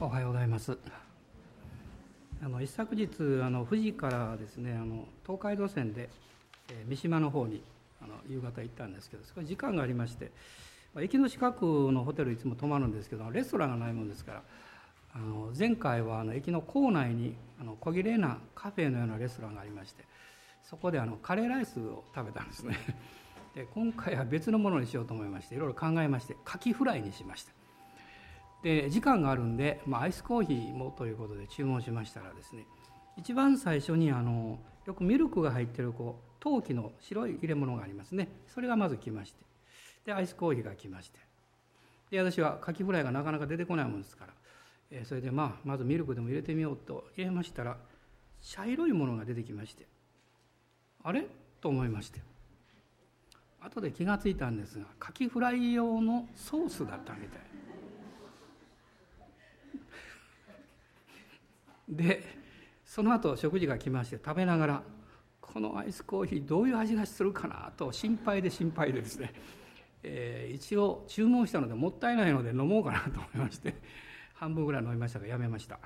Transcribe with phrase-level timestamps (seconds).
[0.00, 0.76] おはようございます。
[2.42, 3.08] あの一昨日
[3.42, 6.08] あの富士からですねあの東海道線で、
[6.70, 7.62] えー、三島の方に
[8.02, 10.32] あの夕方行ったんですけど少し時間がありまして
[11.00, 11.62] 駅の近く
[11.92, 14.42] のホテルいつも泊まるんですけどレストランがないもんですから
[15.14, 20.04] あの前回はあの駅の構内にあの小綺麗なカフェのようなレストランがありまして
[20.64, 22.76] そこであのカレーライスを食べたんですね
[23.54, 27.57] で今回は別のものにしようと思いましていろいろ考えましてカキフライにしました
[28.62, 32.66] で時間があるんで、まあ、アイスコーヒーもということで注文しましたらですね
[33.16, 38.28] 一番最初にあのよくミルクが入ってるこう陶器の白い入れ物がありますね。
[38.46, 39.40] それがまず来まして
[40.06, 41.18] でアイスコーヒーが来まして。
[42.10, 44.32] で私はカキフライがなかなか出てこないもんですから、
[44.90, 47.76] えそれでまあまずミルクでも入れてみようと入れましたら
[48.40, 49.84] 茶色いものが出てきまして
[51.04, 51.26] あれ？
[51.60, 52.20] と思いまして。
[53.60, 57.40] 後で気が付いたんですがカキフライ用のソースだったみたい。
[61.88, 62.22] で
[62.84, 64.82] その後食事が来まして食べながら
[65.40, 69.32] このアイスコーヒーどういう味がするかなと心配で心配でですね、
[70.02, 73.74] えー、一応注文したのでもったいないので飲もうかなと思いまして
[74.34, 75.78] 半分ぐらい飲みましたがやめました。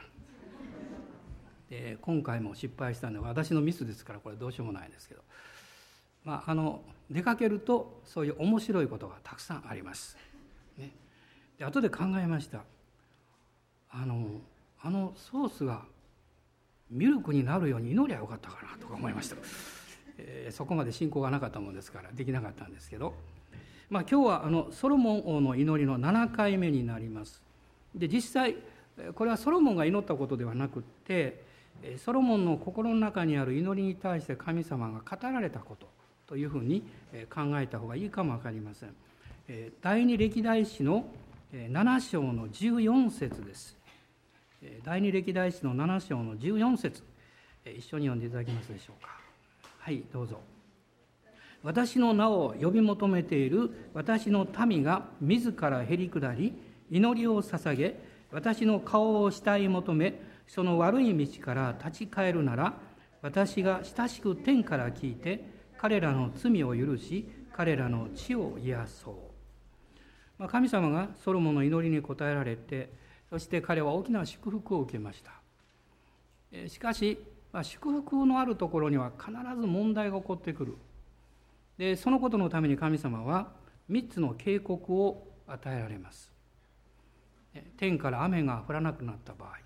[1.70, 5.22] で今回も失敗したんで私のミスですからこれどうしようもないんですけど。
[6.24, 10.16] まああの出かけるとそういう面白いことがたくさんあります、
[10.78, 10.92] ね、
[11.58, 12.62] で後で考えました。
[13.90, 14.40] あの
[14.80, 15.82] あのソースが
[16.92, 19.36] ミルクになるように祈りゃよかったかなとか思いました、
[20.18, 23.14] えー、そこまで信仰がなかったもんですからできなかったんですけど、
[23.88, 27.42] まあ、今日はあのソロモン王の祈りの7回目になります。
[27.94, 28.56] で実際
[29.14, 31.44] これはソロモンが祈ったことではなくって
[31.96, 35.88] ソロモンの心の中にある祈りに対して神様が語られたこと
[36.26, 36.82] というふうに
[37.34, 38.94] 考えた方がいいかも分かりません。
[39.80, 41.06] 第二歴代史の
[41.52, 43.81] 7章の14節です。
[44.84, 47.02] 第二歴代史の7章の14節
[47.64, 49.20] 一緒に読んでいただけますでしょうか。
[49.78, 50.40] はいどうぞ。
[51.62, 56.54] 私の名を呼び求めている私の民が自らへり下り
[56.90, 57.96] 祈りを捧げ
[58.32, 62.74] 私の顔を慕い求めその悪い道から立ち返るなら
[63.20, 65.44] 私が親しく天から聞いて
[65.78, 69.14] 彼らの罪を許し彼らの血を癒そう、
[70.38, 73.01] まあ、神様がソロモンの祈りに応えられて
[73.32, 76.68] そして彼は大きな祝福を受けました。
[76.68, 77.18] しかし
[77.62, 80.76] 祝福のあるところには必ず問題が起こってくる。
[81.78, 83.48] でそのことのために神様は
[83.90, 86.30] 3つの警告を与えられます。
[87.78, 89.56] 天から雨が降らなくなった場合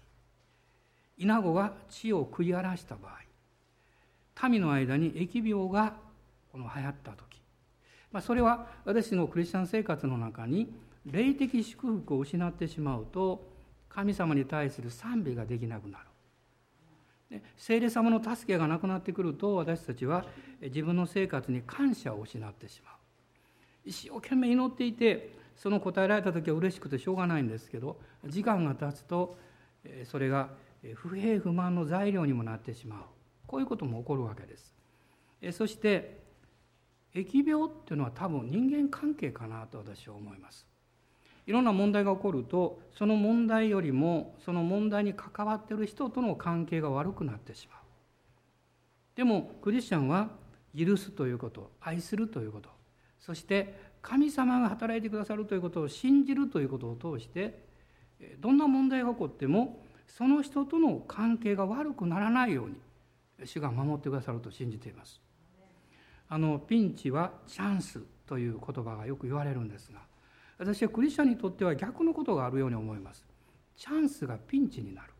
[1.18, 5.94] 稲子が地を食い荒らした場合民の間に疫病が
[6.52, 7.40] この流行った時、
[8.12, 10.72] まあ、それは私のクリスチャン生活の中に
[11.04, 13.55] 霊的祝福を失ってしまうと
[13.88, 15.98] 神様に対する賛美ができなくな
[17.30, 17.40] る。
[17.56, 20.24] 聖霊様の助けがなくなってくると私たちは
[20.60, 22.94] 自分の生活に感謝を失ってしまう。
[23.84, 29.38] 一生懸命祈っていてその答えられた時は嬉しくてしょうがないんですけど時間が経つと
[30.04, 30.50] それが
[30.94, 33.02] 不平不満の材料にもなってしまう。
[33.46, 34.74] こういうことも起こるわけです。
[35.52, 36.24] そして
[37.14, 40.66] 疫病っていうのは多分人間関係かなと私は思います。
[41.46, 47.78] いろんな問題が起こるとその問題よりもその問題に関わっている人との関係が悪くなってしまう。
[49.14, 50.28] でもクリスチャンは
[50.76, 52.68] 許すということ愛するということ
[53.18, 57.64] そして神様が働いてくださるということを信じるということを通して
[58.40, 62.76] どんな問題が起こってもその人との関係が悪くならないように
[63.44, 65.20] 主が守ってくださると信じています。
[66.28, 70.00] あのピンチはチャンスという言葉がよく言われるんですが
[70.58, 73.26] 私はクリスチャンにとっては逆のことがあるように思います。
[73.76, 75.12] チャンスがピンチになる。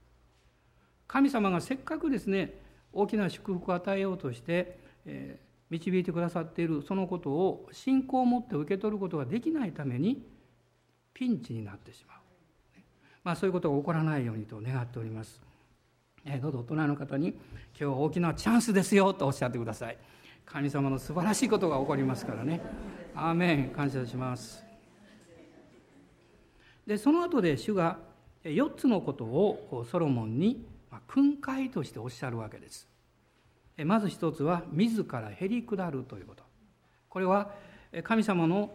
[1.07, 2.55] 神様がせっかくですね
[2.93, 10.27] 大きな祝福を与えようとして、えー、導いてくださっているそのことを信仰を持って受け取ることができないために
[11.15, 12.19] ピンチになってしまう、
[13.23, 15.41] まあ、そういうことが起こらないようにと願っております、
[16.25, 17.39] えー、どうぞ大人の方に今
[17.75, 19.99] 日は大きなチャンスですよとおっしゃってください。
[20.47, 22.61] 神様の素晴らしいことが起こりますからね。
[23.17, 23.71] アーメン。
[23.71, 24.66] 感謝します。
[26.87, 27.99] でその後で主が
[28.45, 30.65] 4つのことをソロモンに
[31.09, 32.89] 訓戒としておっしゃるわけです。
[33.85, 36.45] まず一つは自らへり下るということ。
[37.09, 37.51] これは
[38.05, 38.71] 神様の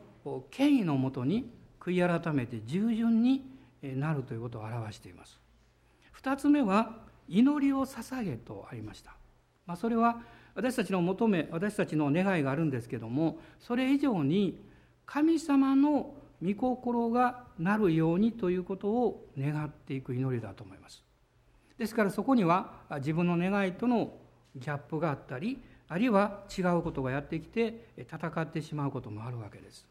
[0.49, 1.49] 権威のもとに
[1.79, 3.43] 悔い改めて従順に
[3.81, 5.39] なるということを表しています。
[6.11, 6.97] 二つ目は
[7.27, 9.15] 祈りを捧げとありました。
[9.65, 10.21] まあ、それは
[10.53, 14.61] 私たちの求め私たちの願いがあるんですけどもそれ以上に
[15.05, 21.03] 神様の御心がなるようにということを願っていく祈りだと思います。
[21.77, 24.13] ですからそこには自分の願いとの
[24.55, 29.85] ギャップがあったりあるいは違うことがやってきて戦ってしまうこともあるわけです。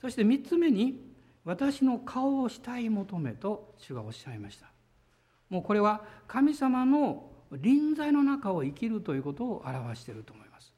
[0.00, 1.10] そして3つ目に
[1.44, 4.66] 私の顔をしたい求めと主がおっしゃいました。
[5.48, 10.72] もうこれは神様の臨在の中を生きるということを表していると思います。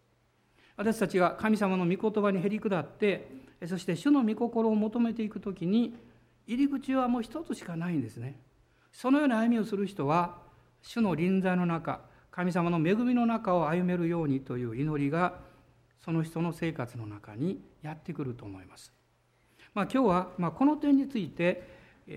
[0.77, 5.95] 私たちが神様の御言葉にへり下ってそして主の御心を求めていくときに
[6.47, 8.37] 入り口はもう一つしかないんですね
[8.93, 10.39] そのような歩みをする人は
[10.83, 12.01] 主の臨在の中
[12.33, 15.35] 神様の恵みの中を歩めるようにという祈りが
[16.03, 18.93] その人の生活の中にやってくると思います。
[19.75, 21.63] まあ、今日はまこの点について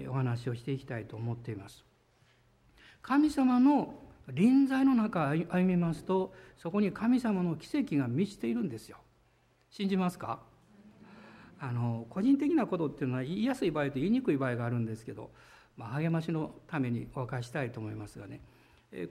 [0.10, 1.84] お話をしていきたいと思っています。
[3.02, 3.94] 神様の
[4.32, 8.98] 臨在の中歩みますとそこに神様の奇跡が満ちているんですよ。
[9.70, 10.40] 信じますか？
[11.68, 15.32] あの個人的なことっていうのは言いやすい場合と言いにくい場合があるんですけど、
[15.76, 18.40] まあ、励ましのためにお明かしたいと思いますがね。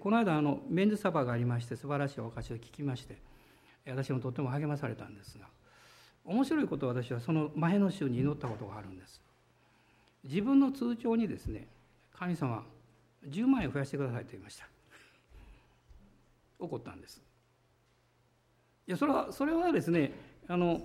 [0.00, 3.18] この間あのメンズサバがありまして素晴らしいお菓子を聞きまして
[3.86, 5.46] 私もとっても励まされたんですが
[6.24, 9.20] 面白いことを私はその前の週に祈ったことがあるんです。
[10.22, 11.66] 自分の通帳にですね
[12.14, 12.64] 神様
[13.28, 14.66] 10万円増やしてくださいと言いました。
[16.60, 17.20] 怒ったんです。
[18.86, 20.12] いやそれはそれはですね
[20.48, 20.80] あの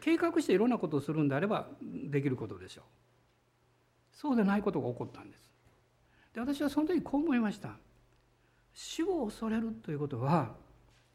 [0.00, 2.84] 計画していろんなことをするんであればできることでしょう。
[4.12, 5.50] そうでないことが起こったんです。
[6.34, 7.76] で私はその時こう思いました。
[8.72, 10.54] 死を恐れるということは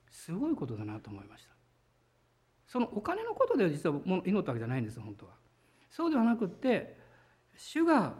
[0.09, 1.49] すごいことだなと思いました。
[2.67, 3.95] そのお金のことで実は
[4.25, 5.33] 祈ったわけじゃないんです本当は。
[5.89, 6.97] そうではなくって
[7.57, 8.13] 主が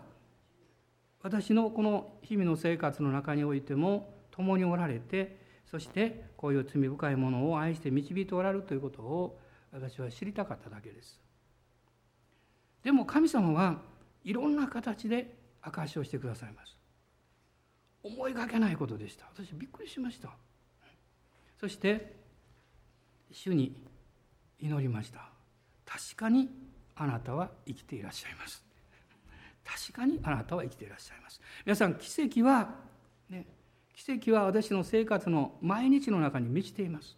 [1.22, 9.40] 私のこの日々の生活の中においても共におられてそしてこういう罪深いものを愛して導いておられるということを
[9.72, 11.20] 私は知りたかっただけです。
[12.84, 13.82] でも神様は
[14.24, 16.78] いろんな形で証しをしてくださいます。
[18.04, 19.26] 思いがけないことでした。
[19.34, 20.30] 私びっくりしました。
[21.60, 22.16] そして
[23.32, 23.76] 主に
[24.60, 25.30] 祈りました。
[25.86, 26.50] 確かに
[26.96, 28.64] あなたは生きていらっしゃいます。
[29.64, 31.42] 確かにあなたは生きていらっしゃいます。
[31.66, 32.76] 皆さん奇跡は
[33.30, 33.46] ね
[33.94, 37.18] 奇跡は私の生活の毎日の中に満ちています。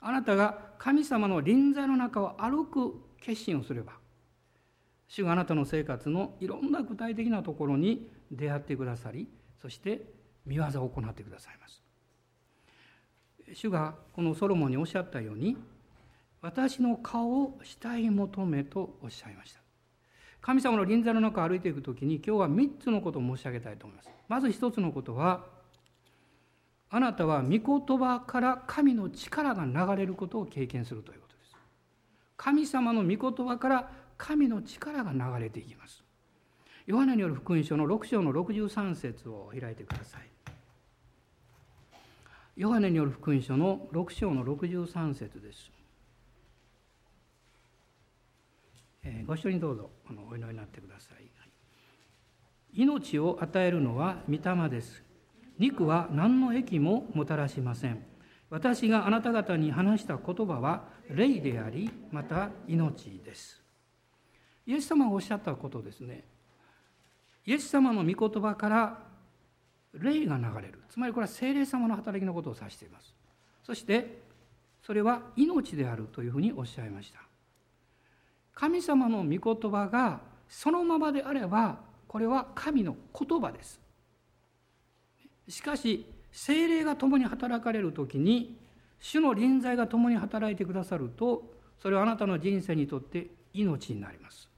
[0.00, 3.94] あなたが神様の臨在の中を歩く決心をすれば
[5.08, 9.28] 主があなたの生活のいろんな具体的なところに出会ってくださり
[9.60, 10.02] そして
[10.46, 11.82] 見業を行ってくださいます。
[13.54, 15.56] 主がこのソロモンにおっしゃったように
[16.40, 19.60] 私の顔をしたい求めとおっしゃいました。
[20.40, 24.10] 神様の臨在の中を歩いていく時に今日は3つのことを申し上げたいと思います。
[24.28, 25.44] まず1つのことは
[26.90, 31.56] あなたは御言葉から神の力が流れることを経験するということです
[32.36, 36.02] 神様の御言葉から神の力が流れていきます
[36.88, 40.22] ヨハネによる福音書の6章の63節を開いてください。
[42.56, 45.70] ヨハネによる福音書の6章の63節です。
[49.04, 51.18] えー、ご一緒にどうぞあのお祈りになってください。
[52.72, 55.04] 命を与えるのは御霊です。
[55.58, 58.04] 肉は何の益ももたらしません。
[58.50, 63.60] 私があなた方に話した言葉は霊であり、また命です。
[64.66, 66.24] イエス様がおっしゃったことですね。
[67.48, 69.08] イエス様の御言葉から
[69.94, 73.14] 霊が流れるつまりこれは聖霊様の働きのことを指しています
[73.64, 74.18] そして
[74.82, 77.20] それは命であるというふうにおっしゃいました
[78.54, 83.80] 神様の御言葉がそのままであればこれは神の言葉です
[85.48, 88.56] しかし精霊が共に働かれる時に
[89.00, 91.42] 主の臨在が共に働いてくださると
[91.80, 94.48] それはあなたの人生にとって命になります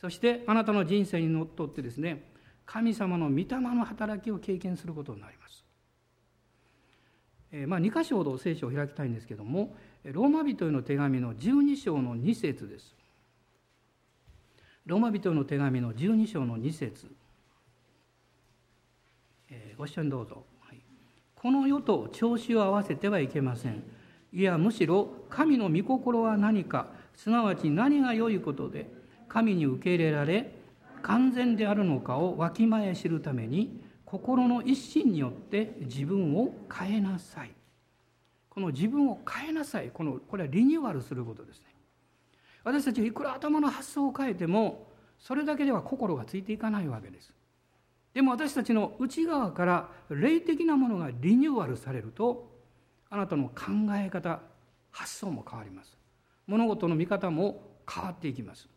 [0.00, 2.34] そしてあなたの人生にのっとってですね
[2.66, 5.64] 神様の御霊の働きを経験することになります。
[7.52, 12.94] えー、まあ、2箇所ほど聖書を開きたいんですけどもローマ人への手紙の12章の2節です。
[14.86, 17.06] ローマ人への手紙の12章の2節、
[19.54, 20.80] え、ご一緒にどうぞ、はい。
[21.34, 23.82] この世と調子を合わせてはいけません。
[24.34, 28.90] いやむしろ神の御心は何かすなわち何が良いことで
[29.28, 30.52] 神に受け入れられ
[31.02, 37.52] 完全であるのかをわきまえ知るために心の一心によって自分を変えなさい。
[38.48, 39.90] この自分を変えなさい。
[39.94, 41.66] このこれはリニューアルすることですね。
[42.64, 47.32] 私たちいくら頭の発想を変えてもそれだけでは心がついていかないわけです。
[48.14, 52.48] でも私たちの内側から霊的なものがリニューアルされると
[53.10, 54.40] あなたの考え方
[54.90, 55.96] 発想も変わります。
[56.46, 58.68] 物事の見方も変わっていきます。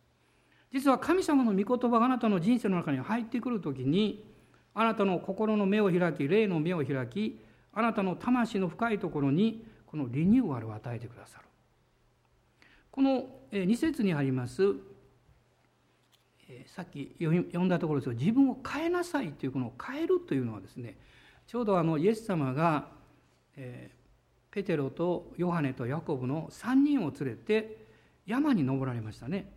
[0.74, 4.25] 実は神様の御言葉があなたの人生の中に入ってくる時に
[4.74, 7.39] あなたの心の目を開き霊の目を開き
[7.74, 11.46] あなたの魂の深いところにこのリニューアルを与えてくださる。
[12.91, 14.75] この2節にあります
[16.68, 20.98] さっき読んだところですが自分を変えなさいというこの変えるというのはですね
[21.46, 22.88] ちょうどあのイエス様が、
[23.58, 27.86] えー、ペテロとヨハネとヤコブの3人を連れて
[28.25, 29.54] 山に登られましたね。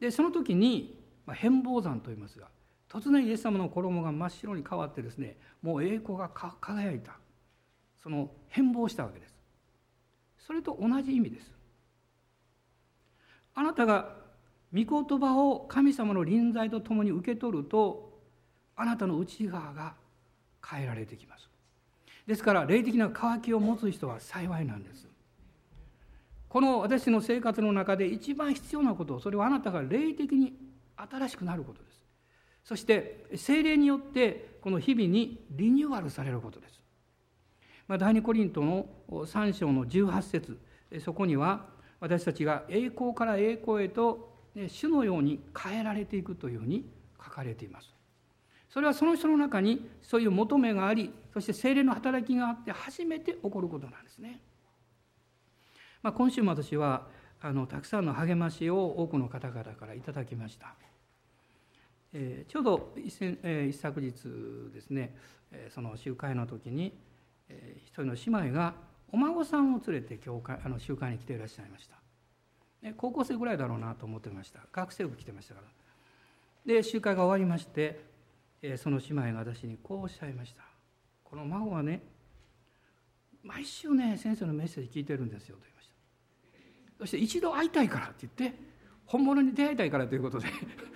[0.00, 2.48] でその時に、まあ、変貌山と言いますが
[2.88, 7.12] 突然イエス様の衣が真っ白に変わってですねもう栄光が輝いた
[8.02, 9.34] その変貌したわけです。
[10.38, 11.52] それと同じ意味です。
[13.54, 14.23] あなたが
[14.74, 18.12] 御言葉を神様の臨在とともに受け取ると
[18.76, 19.94] あなたの内側が
[20.68, 21.48] 変えられてきます。
[22.26, 25.06] ですから霊的な渇きを持つ人は幸いなんです。
[26.48, 30.54] この私の生活の中で一番必要なことそれはあなたが霊的に
[30.96, 31.94] 新しくなることです。
[32.64, 36.80] そして精霊によってこの日々にリニューアルされることです、
[37.86, 40.58] まあ、第二コリントの3章の18節
[41.04, 41.66] そこには
[42.00, 46.84] 私たちが栄光から栄光へと主のように変えられていくというふうに
[47.22, 47.94] 書かれています
[48.74, 54.40] それはその人の中にそういう求めがありそして精霊の働きがあって初めて起こることなんですね。
[56.02, 57.06] まあ、今週も私は
[57.40, 60.74] あのたくさんの励ましを多くの方々からいただきました。
[62.12, 64.12] えー、ちょうど一,、えー、一昨日
[64.72, 65.16] ですね、
[65.50, 66.96] えー、その集会の時に、
[67.48, 68.74] えー、一人の姉妹が
[69.12, 72.03] お孫さんを連れて教会あの集会に来ていらっしゃいました。
[72.92, 74.60] 高校生ぐらいだろうなと思ってました。
[74.72, 75.66] 学生服着てましたから。
[76.66, 78.00] で集会が終わりまして
[78.76, 80.62] その姉妹が私にこうおっしゃいました。
[81.22, 82.02] この孫はね
[83.42, 85.94] 毎週ね先生のメッセージ聞いてるんですよと言いました。
[87.00, 88.58] そして一度会いたいからって言って
[89.06, 90.48] 本物に出会いたいからということで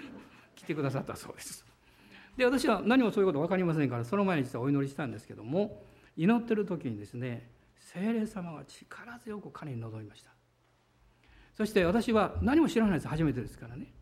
[0.56, 1.66] 来てくださったそうです。
[2.36, 5.82] で私は何もそういうこと分かりませんからその前に実はお祈りしたんですけども
[6.16, 10.37] 祈ってる時にですね精霊様が力強く彼に臨みました。
[11.58, 13.08] そして私は何も知らないです。
[13.08, 13.92] 初めてですからね。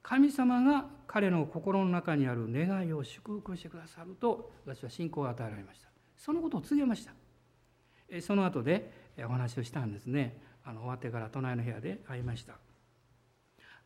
[0.00, 5.88] 神様が彼の心の中にある願いを祝福してくださると私は信仰を与えられました。
[6.16, 8.20] そのことを告げました。
[8.20, 8.92] その後で
[9.26, 10.40] お話をしたんですね。
[10.64, 12.54] あの終わってから隣の部屋で会いました。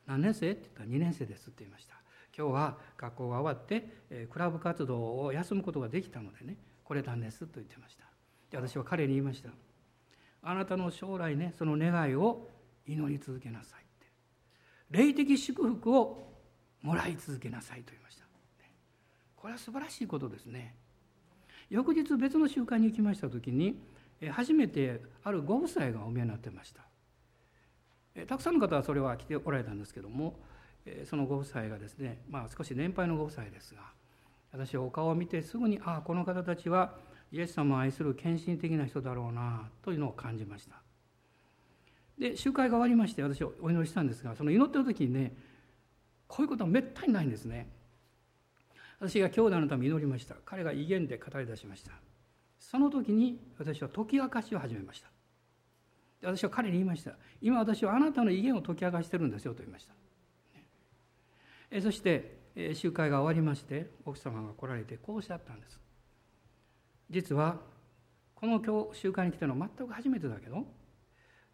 [0.06, 0.80] 何年生って言った？
[0.82, 1.94] ら2年生ですって言いました。
[2.36, 8.04] 今日は学校が終わってクラブ活動を休むことができたのでねこれなんですと言ってました。
[8.50, 9.48] で私は彼に言いました。
[10.42, 12.50] あなたの将来ねその願いを
[12.86, 14.06] 祈り続けなさいって。
[14.90, 16.32] 霊的祝福を
[16.82, 18.24] もらい続けなさいと言いました。
[19.34, 20.74] これは素晴らしいことですね。
[21.70, 23.80] 翌日別の集会に行きました時に
[24.30, 26.86] 初めてあるご夫妻がお見えになってました。
[28.26, 30.40] たくさんの方はそれは来ておられたんですけども
[31.04, 33.80] そのご夫妻がですねまあ少し年配のご夫妻ですが
[34.52, 36.94] 私はお顔を見てすぐにああこの方たちは
[37.30, 40.85] イエス様を愛する献身的な人だろうなというのを感じました。
[42.18, 45.34] で集会が終わりまして私はお祈りしたんですがその祈ってる時にね
[46.26, 47.68] こういうことはめったにないんですね。
[48.98, 50.34] 私が兄弟のため祈りました。
[50.44, 51.92] 彼が威厳で語り出しました。
[52.58, 55.08] その時に私は解き明かしを始めました。
[56.22, 57.12] 私は彼に言いました。
[57.40, 59.94] 今私はあなたの威厳を解き明かしてるんですよと言いました。
[61.70, 62.38] えそして
[62.74, 65.80] 集会が終わりまして奥様が来られてこうおっしゃったんです。
[67.10, 67.60] 実は
[68.34, 70.66] この今日集会に来たのは全く初めてだけど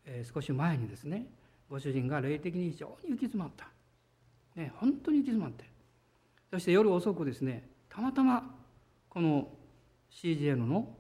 [0.05, 1.27] えー、少し前にですね
[1.69, 3.69] ご主人が霊的に非常に行き詰まった、
[4.57, 5.65] ね、本当に行き詰まって。
[6.51, 8.55] そして夜遅くですねたまたま
[9.09, 9.49] この
[10.11, 10.95] CGN の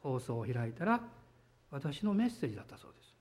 [0.00, 1.00] 放送を開いたら
[1.70, 3.14] 私のメッセージだったそうです。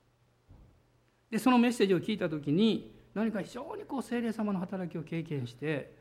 [1.32, 5.96] でそのメッセージを聞いた時に何か非常にこう精霊様の働きを経験して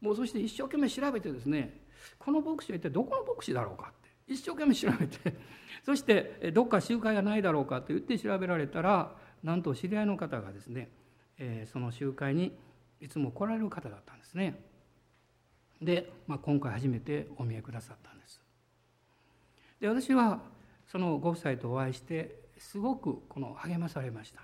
[0.00, 1.80] もうそして一生懸命調べてですね
[2.18, 5.34] この牧師は一体どこの牧師だろうかって一生懸命調べて
[5.84, 10.90] そしてどっか集会がないだろうかと言って調べられたらなんと知り合いの方がですね、
[11.38, 12.58] えその集会に
[13.00, 14.60] いつも来られる方だったんですね。
[15.80, 18.42] で、まあ、今回初めてお見えくださったんです。
[19.80, 20.42] で私は
[20.86, 24.40] そのご夫妻とお会いしてすごくこの励まされました。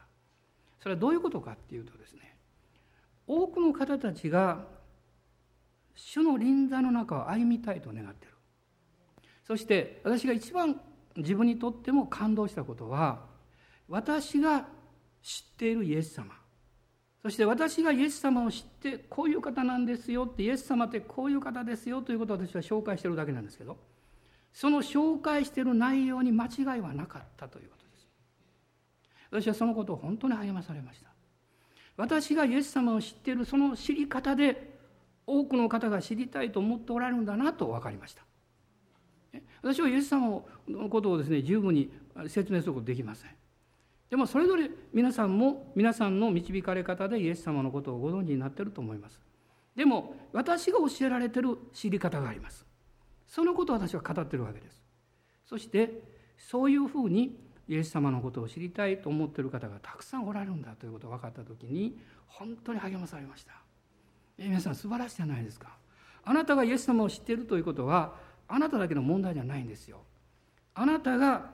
[0.81, 2.37] それはどういうことかっていうとですね
[3.27, 4.67] 多くの方たちが
[5.95, 8.32] 主の臨座の中を歩みたいと願っている
[9.45, 10.81] そして私が一番
[11.17, 13.21] 自分にとっても感動したことは
[13.89, 14.67] 私が
[15.23, 16.35] 知っているイエス様。
[17.23, 23.77] そして私がイエス様を知ってこういう方なんですよってイエス様ってこういう方ですよということを私は紹介してるだけなんですけど
[24.53, 28.09] その紹介している内容に間違いはなかったということです。
[29.31, 31.11] 私はそのことを本当に励まされました。
[31.97, 34.79] 私がイエス様を知っているその知り方で
[35.27, 38.23] 多くの方が知りたいと思っておられるんだなと分かりました。
[39.63, 41.91] 私はイエス様のことをですね十分に
[42.29, 43.31] 説明することできません。
[44.11, 49.19] でもそれぞれ皆さんも皆さんの導かれ方でイエス様のことをご存知になっていると思います。
[49.75, 52.67] でも私が教えられている知り方があります。
[53.27, 54.83] そのことを私は語っているわけです。
[55.47, 56.03] そして
[56.37, 63.55] そういうふうにイエス様のことを知りたいと思っている方がたくさんおられるんだということが分かった時に本当に励まされました。
[64.39, 65.79] 皆さん素晴らしいじゃないですか。
[66.25, 68.15] あなたがイエス様を知っているということは
[68.53, 70.03] あなただけの問題じゃないんですよ。
[70.75, 71.51] あなたが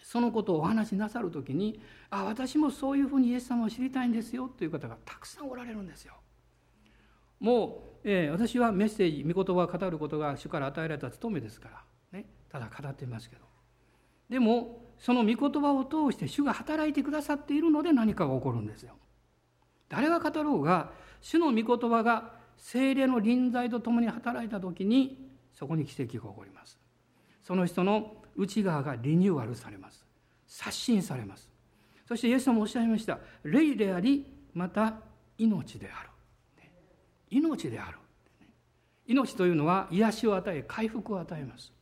[0.00, 6.14] そのことをお話しなさる時にあ私もそういうふうにイエス様を知りたいんですよという方がたくさんおられるんですよ。
[7.40, 11.82] もう、えー、私はメッセージ御言葉を語ることが主から与えられた務めですから、
[12.12, 13.42] ね、ただ語っていますけど。
[14.28, 18.94] でもその御言葉を通して主が働いてくださっているので何かが起こるんですよ。
[19.88, 26.78] 誰が語ろうが主の御言葉が精霊の臨在とともに働いた時にそこに奇跡が起こります。
[27.42, 30.04] その人の内側がリニューアルされます。
[30.46, 31.48] 刷新されます。
[32.06, 33.18] そしてイエス様もおっしゃいました。
[33.44, 34.98] 霊でありまた
[35.38, 36.10] 命である。
[37.30, 37.98] 命である。
[39.06, 41.72] 命というのは癒しを与え回復を与えます。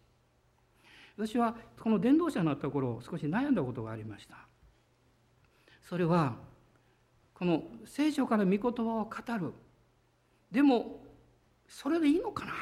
[1.16, 4.36] 私はこの伝道者になった頃少し悩んだことがありました。
[5.82, 6.36] それは
[7.34, 9.52] この聖書から御言葉を語る。
[10.50, 11.04] でも
[11.66, 12.52] それでいいのかな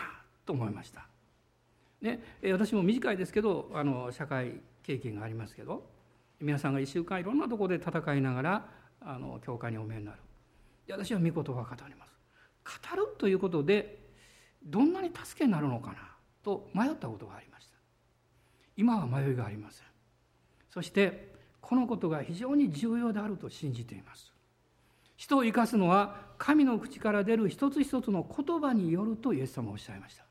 [0.47, 1.07] と思いました。
[2.01, 2.21] ね、
[2.53, 5.89] 私も短いですけどあの社会経験がありますけど
[6.41, 8.69] 皆さんが1週間いろんなところで戦いながら
[9.01, 10.19] あの教会にお見えになる。
[10.87, 12.13] で私は御言葉を語ります。
[12.91, 14.07] 語るということで
[14.65, 15.99] どんなに助けになるのかな
[16.43, 17.77] と迷ったことがありました。
[18.77, 19.87] 今は迷いがありません。
[20.71, 24.33] そしてこのことが非常に重要であると信じています。
[25.17, 30.26] 人を生かすのは神の口から出る一つ一つの言葉によるとイエス様はおっしゃいました。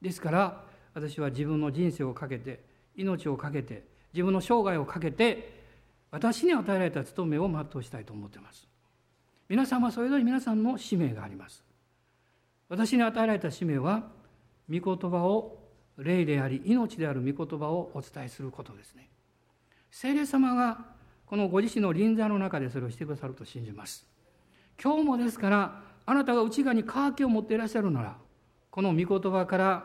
[0.00, 0.64] ですから
[0.94, 2.62] 私は自分の人生をかけて
[2.96, 5.58] 命をかけて自分の生涯をかけて
[6.10, 8.66] 私に与えられた務めを全うしたいと思っています。
[9.48, 11.62] 皆さんはそれぞれ皆さんの使命があります。
[12.68, 14.08] 私に与えられた使命は
[14.70, 15.58] 御言葉を
[15.96, 19.08] 霊であり命である御言葉をお伝えすることですね。
[19.90, 20.84] 聖霊様が
[21.26, 24.06] このご自身の臨在の中でそれをしてくださると信じます。
[24.82, 28.16] 今日もですからあなたが内側に渇きを持っていらっしゃるなら
[28.78, 29.84] この御言葉から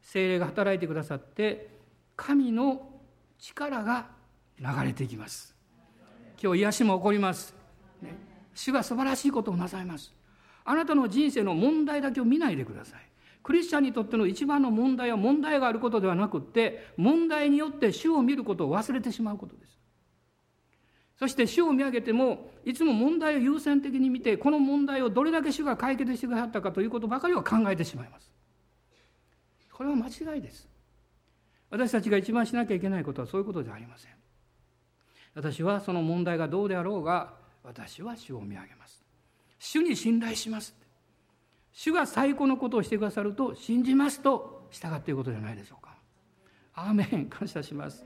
[0.00, 1.70] 精霊が働いてくださって
[2.14, 2.88] 神の
[3.36, 4.06] 力が
[4.60, 5.56] 流れていきます。
[6.40, 7.52] 今日癒しも起こります、
[8.00, 8.14] ね、
[8.54, 10.14] 主が素晴らしいことをなさいます。
[10.64, 13.00] あなたの人生の問題だけを見ないでください。
[13.42, 19.77] クリスチャンにとっての一番の問題は問題があることではなくって問題によって主を見ることを忘れてしまうことです。
[21.18, 28.30] そして主を見上げてもいつも問題を優先的に見てこの問題をどれだけ主が解決してくださったかということばかりは考えてしまいます。
[29.72, 30.68] これは間違いです。
[31.70, 34.12] 私たちが一番しなきゃいけないことはそういうことじゃありません。
[35.34, 39.04] 私はその問題がどうであろうが私は主を見上げます。
[39.58, 40.74] 主に信頼します。
[41.72, 45.96] 主が最高のことをしてくださると信じますと従っていることじゃないでしょうか。
[46.74, 47.26] アーメン。
[47.26, 48.04] 感謝します。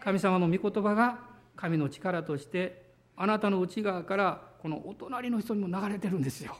[0.00, 1.27] 神様の御言葉が
[1.58, 6.56] 神の力としてあなたの内側からこのお隣の人にも流れてるんですよ。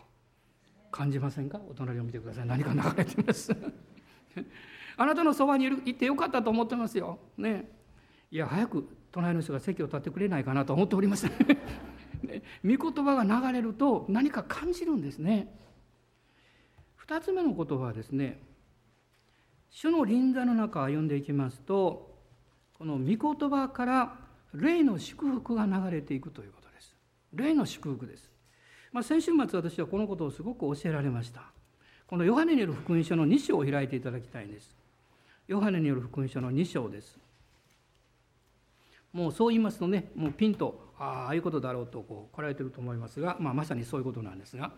[0.90, 1.60] 感じませんか？
[1.70, 2.46] お隣を見てください。
[2.46, 3.54] 何か流れてます。
[4.96, 7.20] あなたのそばにいるいてよかったと思ってますよ。
[7.36, 7.70] ね。
[8.32, 11.26] いや早く隣の人が席を立ってくれないかなと思っております。
[12.24, 15.54] ね、御言葉が流れると何か感じるんですね。
[16.96, 18.42] 二つ目の言葉はですね
[19.70, 22.18] 主の臨座の中を歩んでいきますと
[22.74, 26.94] この御言葉から霊の祝福が流れていくということです。
[27.34, 28.30] 霊の祝福です。
[28.92, 31.42] まあ、先週末私はこのことをすごく教えられました。
[32.06, 34.74] このヨハネによる福音書の2章を開いていただきたいんです。
[35.46, 37.18] ヨハネによる福音書の2章です。
[39.12, 44.72] もうそう言いますとね、もうピンとああいうことだろうとこう来られてると思いますが、まあ、まさにそういうことなんですが、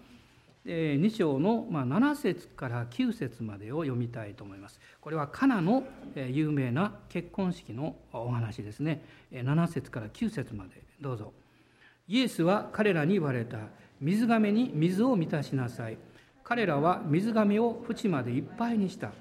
[0.67, 4.79] 2章の7節から9節までを読みたいと思います。
[5.01, 9.03] これはカナの有名な結婚式のお話ですね。
[9.33, 11.33] 7節から9節までどうぞ。
[12.09, 13.59] イエスは彼らに言われた。
[14.01, 15.99] 水亀に水を満たしなさい。
[16.43, 19.13] 彼らは水亀を縁までいっぱいにした。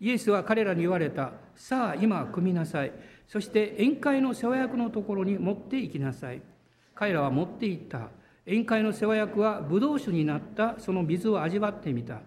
[0.00, 1.32] イエスは彼らに言われた。
[1.54, 2.92] さあ今汲みなさい。
[3.26, 6.40] そして宴会の世話役のところに持って行きなさい。
[6.94, 8.08] 彼らは持って行った。
[8.48, 12.20] 宴会の世話役はブドウ酒になったその水を味わってみた。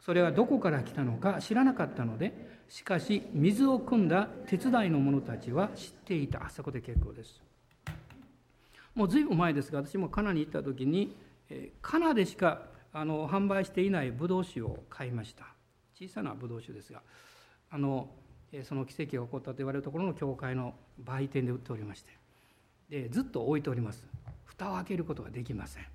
[0.00, 2.32] それはどこから来たのか知らなかったので、
[2.68, 6.44] しかし水を汲んだ手伝いの者たちは知っていた。
[6.44, 7.40] あそこで結構です。
[8.94, 11.16] もう随分前ですが、私もカナに行った時に、
[11.80, 12.62] カナでしか
[12.92, 15.46] あの販売していないブドウ酒を買いました
[15.94, 17.02] 小さなブドウ酒ですが
[17.70, 18.08] あの
[18.64, 22.10] その奇跡が起こったと言われるところの教会の売店で売っておりまして
[22.88, 24.06] でずっと置いております
[24.58, 25.86] 蓋を開けることができません。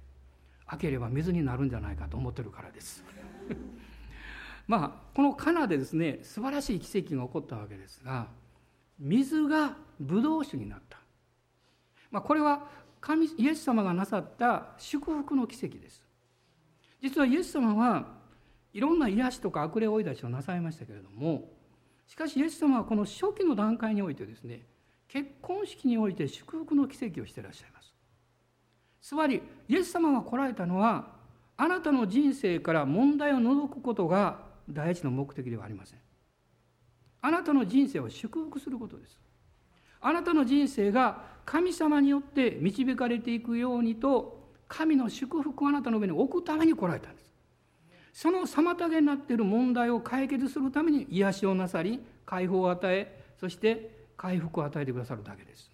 [0.65, 3.03] 開ければ水になるんじゃないかと思ってるからです。
[4.67, 8.29] まあこのカナでですね素晴らしい奇跡が起こったわけですが
[8.97, 10.97] 水がブドウ酒になった、
[12.09, 12.69] まあ、これは
[13.01, 16.01] 神イエス様がなさった祝福の奇跡です。
[17.01, 18.15] 実はイエス様は
[18.71, 21.51] いろんな癒しとか悪霊追い出しをなさいましたけれども
[22.07, 24.61] しかしイエス様はこの初期の段階においてですね
[25.09, 27.72] 結婚式において祝福の奇跡をしてらっしゃい
[29.03, 31.07] つまりイエス様が来られたのは
[31.57, 34.39] あなたの人生から問題を除くことが
[34.69, 35.99] 第一の目的ではありません。
[37.21, 39.19] あなたの人生を祝福することです。
[39.99, 47.31] あなたの人生が神様によって導かれていくようにと神の祝福をあなたの上に置くために来られたんです。
[48.13, 55.69] その妨げになっている問題を解決するために癒しをなさり解放を与えそして回復を与えてくださるだけです。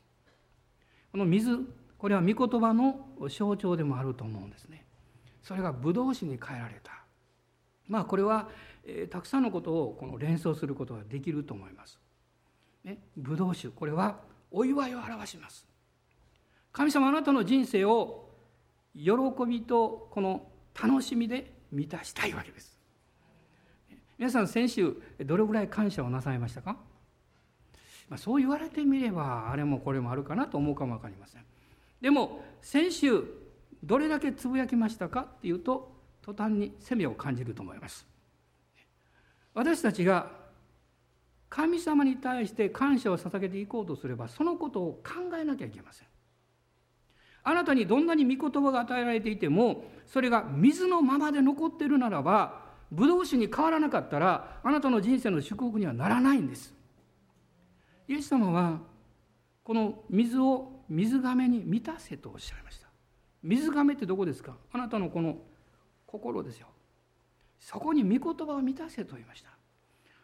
[1.12, 1.60] この水
[2.00, 4.86] これは御言葉の象徴でもあると思うんですね。
[5.44, 7.04] それがブドウ酒に変えられた。
[7.88, 8.50] まあこれは、
[8.86, 12.00] えー、たくさんのことをこの連想することができると思います、
[12.84, 14.20] ね、ブドウ酒これは
[14.52, 15.68] お祝いを表します。
[16.72, 18.30] 神様あなたの人生を
[18.96, 19.12] 喜
[19.48, 20.48] びとこの
[20.82, 22.80] 楽しみで満たしたいわけです。
[24.18, 26.78] 皆さん先週どれぐらい感謝をなさいましたか、
[28.10, 31.46] まあ、そう言われてみればあれもこれもあるかなと思うかも分かりません。
[32.02, 33.24] でも先週
[33.84, 38.06] どれだけつぶやきましたかっていうと途端に責めを感じると思います。
[39.54, 40.32] 私たちが
[41.50, 46.08] 神様に対して感謝を捧げていこうとすればそのことを考えなきゃいけません。
[47.44, 56.74] あなたにどんなに御言葉が与えられていてもそれが水のままで残っているならばブドウ酒に変わらなかったらあなたの人生の祝福にはならないんです。
[58.08, 58.80] イエス様は
[59.64, 62.88] この水を水がめに満たせとおっしゃいました。
[63.44, 64.56] 水がめってどこですか？
[64.74, 65.38] あなたのこの
[66.08, 66.68] 心ですよ。
[67.60, 69.50] そこに御言葉を満たせと言いました。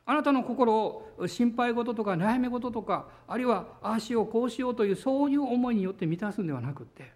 [0.08, 7.12] あなたの心を心配事とか悩み事とかあるいはああしようこうしようというそういう思いによって満たすんではなくって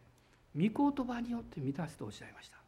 [0.56, 2.59] 御言葉によって満たすとおっしゃいました。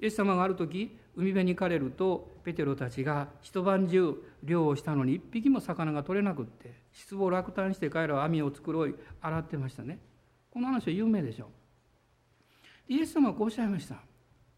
[0.00, 9.98] イエス様がある時海辺に行かれるとペテロたちが一晩中漁をしたのに一匹も魚が取れなくって失望落胆して彼らは網を繕い洗ってましたね。
[10.50, 11.48] この話は有名でしょ
[12.88, 13.96] イエス様はこうおっしゃいました。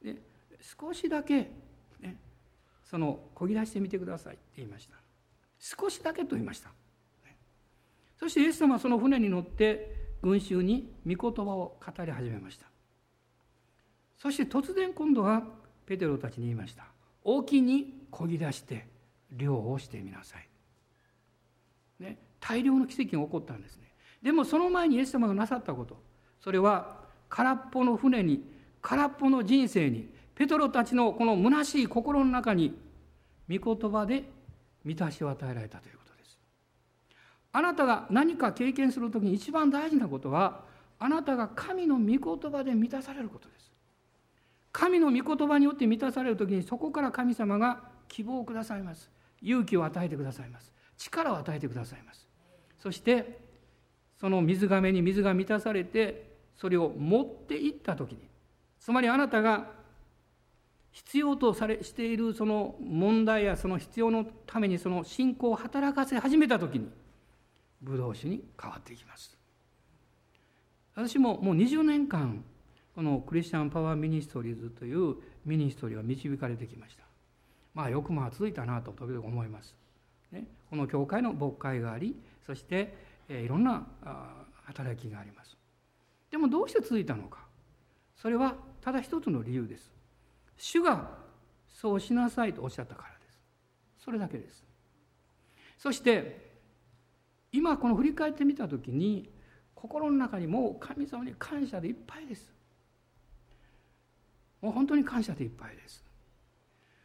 [0.02, 0.16] で
[0.60, 1.50] 少しだけ、
[2.00, 2.16] ね、
[2.84, 4.96] そのこぎ出してみてくださいって言いました。
[5.58, 6.70] 少しだけと言いました。
[8.18, 12.66] そしてイエス様はその船に乗って群衆に御言葉を語り始めました。
[14.18, 15.42] そして突然今度は
[15.86, 16.84] ペテロたちに言いました。
[17.24, 18.86] 沖にこぎ出して
[19.30, 20.48] 漁をしてみなさい、
[22.00, 23.92] ね、大量の奇跡が起こったんですね。
[24.22, 26.02] でもその前にイエス様がなさったこと。
[26.40, 28.42] それは空っぽの船に
[28.80, 32.78] 空っぽの人生にペトロたちのこの虚しい心の中に
[33.50, 34.24] 御言葉で
[34.84, 36.38] 満たしを与えられたということです。
[37.52, 40.64] あなたが何か経験する時に一番大事なことは
[40.98, 43.72] あなたが神の御言葉で満たされることです。
[44.78, 49.10] 神の御言葉によって満たされる時にそこから神様が希望をくださいます。
[49.42, 50.72] 勇気を与えてくださいます。
[50.96, 52.28] 力を与えてくださいます。
[52.78, 53.40] そして
[54.20, 58.20] その水がめに水が満たされてそれを持っていった時に
[58.78, 59.66] つまりあなたが
[60.92, 66.88] 必要とされしているその問題やその必要のためにその信仰を働かせ始めた時に
[67.82, 69.36] ブドウ酒に変わっていきます。
[70.94, 72.44] 私ももう20年間
[72.98, 75.14] このクリスチャンパワーミニストリーズという
[75.46, 77.04] ミニストリーは導かれてきました。
[77.72, 79.76] まあよくまあ続いたなと時々思います、
[80.32, 82.92] ね、この教会の牧会がありそして、
[83.28, 83.86] いろんな
[84.64, 85.56] 働きがあります。
[86.32, 87.44] でもどうして続いたのか。
[88.16, 89.92] それはただ一つの理由です。
[90.56, 91.08] 主が
[91.68, 93.40] そうしなさいとおっしゃったからです。
[94.04, 94.64] それだけです。
[95.78, 96.50] そして
[97.52, 99.30] 今この振り返ってみた時に
[99.76, 102.57] 心の中にもう神様に感謝でいっぱいです。
[104.60, 106.04] もう本当に感謝でいっぱいです。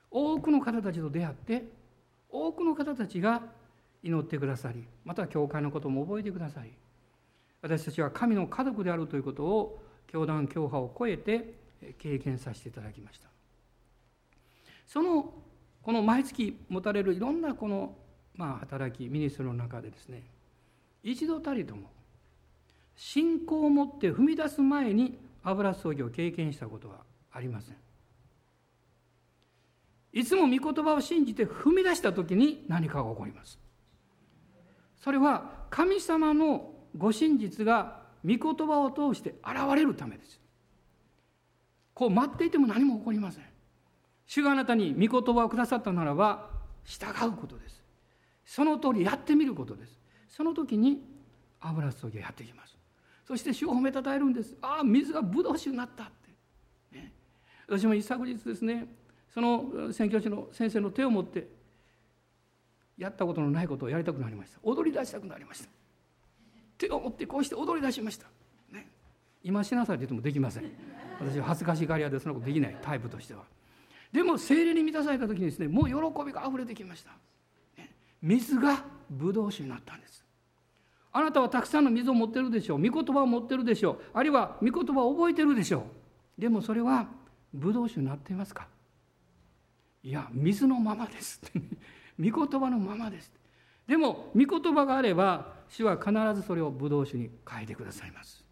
[0.09, 1.63] 多くの方たちと出会って
[2.29, 3.41] 多くの方たちが
[4.03, 6.71] 祈ってくださりまた教会のことも覚えてくださり
[7.61, 11.55] 私たちは神の家族であるということを教団教派を超えて
[11.97, 13.29] 経験させていただきました。
[14.85, 15.33] その
[15.81, 17.95] この毎月持たれるいろんなこの、
[18.35, 20.23] まあ、働きミニストの中でですね
[21.01, 21.89] 一度たりとも
[22.95, 26.97] 信仰を持って踏み出す前に油注ぎを経験したことは
[27.33, 27.75] ありません。
[30.13, 33.59] いつも御言葉を信じて踏み出した時に何かが起こります。
[35.01, 40.39] それは神様のご真実が御言葉を通して現れるためです。
[41.93, 43.43] こう待っていても何も起こりません。
[44.27, 46.49] 主があなたに御言葉をくださったならば
[46.85, 47.83] 従うことです。
[48.45, 49.99] その通りやってみることです。
[50.29, 51.03] その時に
[51.59, 52.77] 油注ぎがやってきます。
[53.27, 54.55] そして主を褒めたたえるんです。
[54.61, 56.11] ああ水がブドウ酒になった、
[57.77, 58.87] 私も一昨日ですね
[59.33, 61.47] その宣教師の先生の手を持って
[62.97, 64.59] やったことのないことをやりたくなりました。
[64.61, 65.69] 踊り出したくなりました。
[66.77, 68.27] 手を持ってこうして踊り出しました、
[68.71, 68.87] ね、
[69.43, 70.71] 今しなさいと言ってもできません。
[71.19, 73.41] 私は恥ずかしがり屋でそんなことできないタイプとしては。
[74.11, 77.09] でも精霊に満たされた時にですねもう喜びがあふれてきました、
[77.81, 77.89] ね、
[78.21, 80.23] 水がブドウ酒になったんです。
[81.11, 82.77] あなたはたくさんの水を持ってるでしょう。
[82.79, 83.99] 御言葉を持ってるでしょう。
[84.13, 85.87] あるいは御言葉を覚えてるでしょ
[86.37, 86.41] う。
[86.41, 87.07] でもそれは
[87.53, 88.67] ブドウ酒になっていますか？
[90.03, 91.41] いや水のままです
[92.19, 93.31] 御 言葉のままです
[93.87, 98.43] でも御言葉があれば主は必ずそれをブドウ酒に変えてくださいます。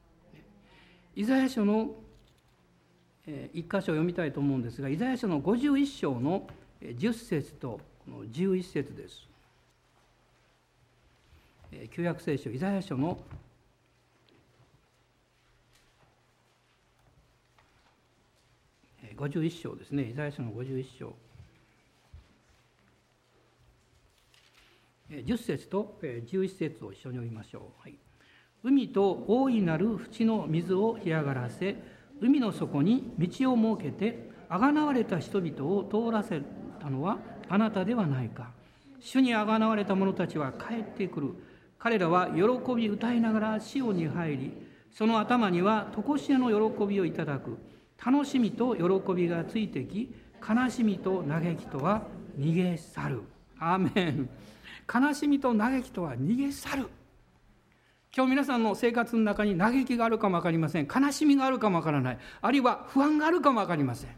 [1.16, 1.96] イザヤ書の
[3.54, 6.48] 一箇所読みたいと思うんですがイザヤ書の51章の
[6.82, 9.28] 10節とこの11節です。
[11.92, 13.20] 旧約聖書イザヤ書の
[19.22, 21.14] 51章ですねイザヤ書の51章
[25.12, 27.82] 10節と11節を一緒に読みましょう。
[27.82, 27.96] はい、
[28.64, 31.76] 海と大いなる淵の水を干上がらせ、
[32.22, 36.42] 海の底に道を設けて、あがなわれた人々を通らせ
[36.80, 38.52] たのはあなたではないか。
[39.02, 41.34] 主にあがなわれた者たちは帰ってくる。
[41.78, 44.54] 彼らは喜び歌いながら潮に入り、
[44.94, 47.58] その頭には常しえの喜びをいただく。
[48.04, 50.14] 楽しみと喜びがついてき、
[50.48, 52.04] 悲しみと嘆きとは
[52.38, 53.22] 逃げ去る。
[53.60, 54.30] アーメン。
[54.92, 56.90] 悲しみと嘆きとは逃げ去る。
[58.14, 60.88] 今日皆さんの生活の中に嘆きがあるかも分かりません。
[60.88, 62.18] 悲しみがあるかも分からない。
[62.42, 64.10] あるいは不安があるかも分かりません。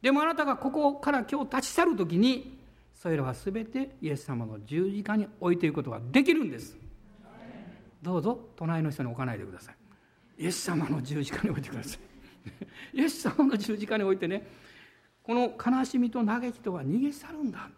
[0.00, 2.58] でもあなたがここから今日立ち去る時に
[2.94, 6.78] それらは全てイエス様の十字架に置いていくことができるんです。
[8.02, 9.76] どうぞ隣の人に置かないでください。
[10.38, 12.15] イエス様の十字架に置いてください。
[12.92, 14.46] イエス様の十字架に置いてね
[15.22, 17.68] この悲しみと嘆きとは逃げ去るんだ。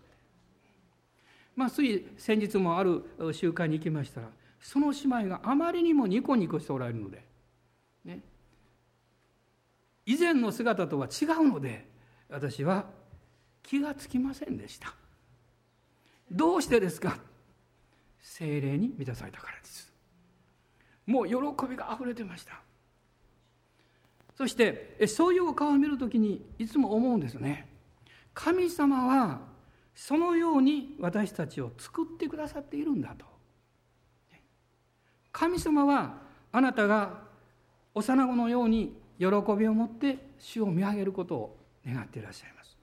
[1.56, 3.02] まあ、つい先日もある
[3.32, 4.28] 集会に行きましたら
[4.60, 7.24] その姉妹があまりにもニコニコしておられるので、
[8.04, 8.20] ね、
[10.06, 11.88] 以前の姿とは違うので
[12.28, 12.86] 私は
[13.62, 14.94] 気がつきませんでした。
[16.30, 17.18] どうしてですか？
[18.20, 19.92] 精霊に満たされたからです。
[21.06, 21.34] もう喜
[21.66, 22.60] びがあふれてました。
[24.38, 27.68] そしてそういうお顔を見るときにいつも思うんですね。
[28.32, 29.40] 神様は
[29.96, 33.26] そのように私たちを作ってくださっているんだと。
[35.32, 36.18] 神様は
[36.52, 37.22] あなたが
[37.96, 42.76] 幼子のように喜びを持って主を見上げることを願っていらっしゃいます。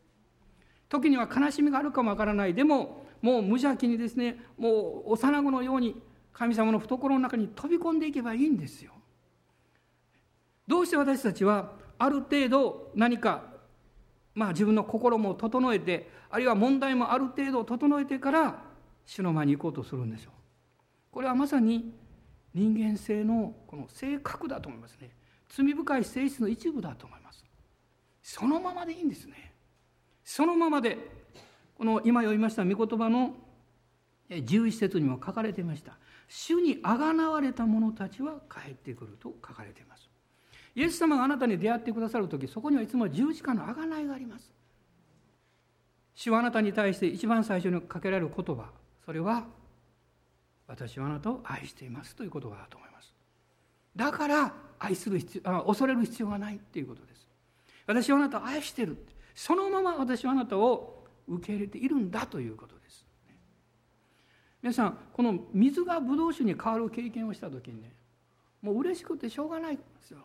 [0.89, 2.53] 時には悲しみがあるかもわからない。
[2.53, 5.95] でももう無邪気にですねもう幼子のように
[6.33, 8.91] 神様の懐の中に飛び込んでいけばいいんですよ。
[10.67, 13.55] どうして私たちはある程度何か
[14.35, 18.63] まあ、自分の心も整えてあるいは問題もある程度整えてから
[19.05, 20.33] 主の前に行こうとするんでしょう
[21.09, 21.93] これはまさに
[22.53, 25.09] 人間性のこの性格だと思いますね。
[25.49, 27.43] 罪深い性質の一部だと思います。
[28.21, 29.53] そのままでいいんですね。
[30.23, 30.97] そのままで
[31.77, 33.33] この今読みました御言葉の
[34.29, 35.97] 11節にも書かれていました。
[36.29, 39.94] 主にあがなわれた者たちは帰ってくると書かれています。
[40.75, 44.53] イエス様があなたに出会ってくださる時そこにはいつも十字架の贖いがあります。
[46.15, 48.69] 主はあなたに対して一番最初にかけられる言葉
[49.05, 49.45] それは
[50.67, 53.13] 私はあなたを愛していますという言葉だと思います。
[53.95, 57.27] だから愛する必要恐れる必要がないっていうことです。
[57.87, 58.97] 私はあなたを愛してる。
[59.33, 63.05] そのまま私はあなたを受け入れているんだということです。
[64.61, 67.93] 皆さんこの水がブドウ酒に変わる経験をした時にね
[68.61, 70.17] もう嬉しくてしょうがないんですよ。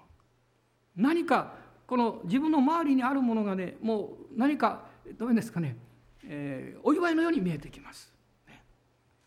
[0.97, 1.55] 何か
[1.87, 4.87] この自分の周りにあるものがねもう何か
[5.19, 5.77] どういうんですかね、
[6.25, 8.13] えー、お祝いのように見えてきます。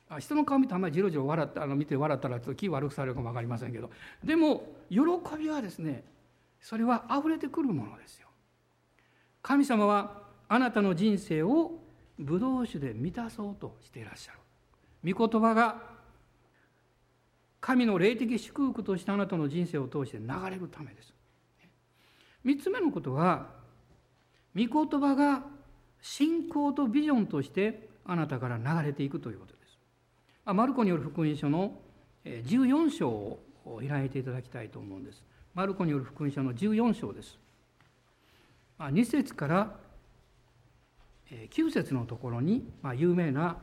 [0.10, 3.90] あ人の顔見てあんまりじろじろ笑ったあの見て笑ったらちょっと気悪くされるかも分かりませんけど
[4.24, 5.00] でも喜
[5.38, 6.04] びはですね
[6.62, 8.28] それは溢れてくるものですよ。
[9.42, 11.72] 神様はあなたの人生を
[12.18, 15.14] ブドウ酒で満たそうとしていらっしゃる。
[15.14, 15.82] 御言葉が
[17.60, 21.13] 神の霊的祝福としてあなたの人生を通して流れるためです。
[22.46, 23.48] 3つ目のことは
[24.56, 25.44] 御言葉が
[26.02, 29.80] 信仰とビジョンとしてあなたから流れていくということです。
[30.46, 31.80] マルコによる福音書の
[32.26, 33.40] 14章を
[33.88, 35.24] 開いていただきたいと思うんです。
[35.54, 37.40] マルコによる福音書の14章です。
[38.80, 39.76] 2節から
[41.32, 43.58] 9節のところに有名な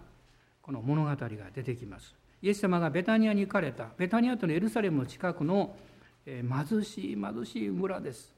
[0.63, 1.17] この物語が
[1.55, 2.15] 出てきます。
[2.41, 5.77] イエス様がベタニアに行かれたベタニアとのエルサレムの近くの
[6.25, 8.35] 貧しい貧しい村です。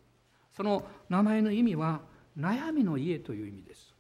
[0.57, 2.01] その名前の意味は
[2.39, 3.95] 悩みの家という意味です。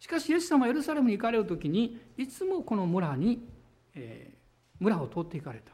[0.00, 3.46] しかしイエス様はエルサレムに行かれる時にいつもこの村に、
[3.94, 4.36] えー、
[4.78, 5.72] 村を通って行かれた。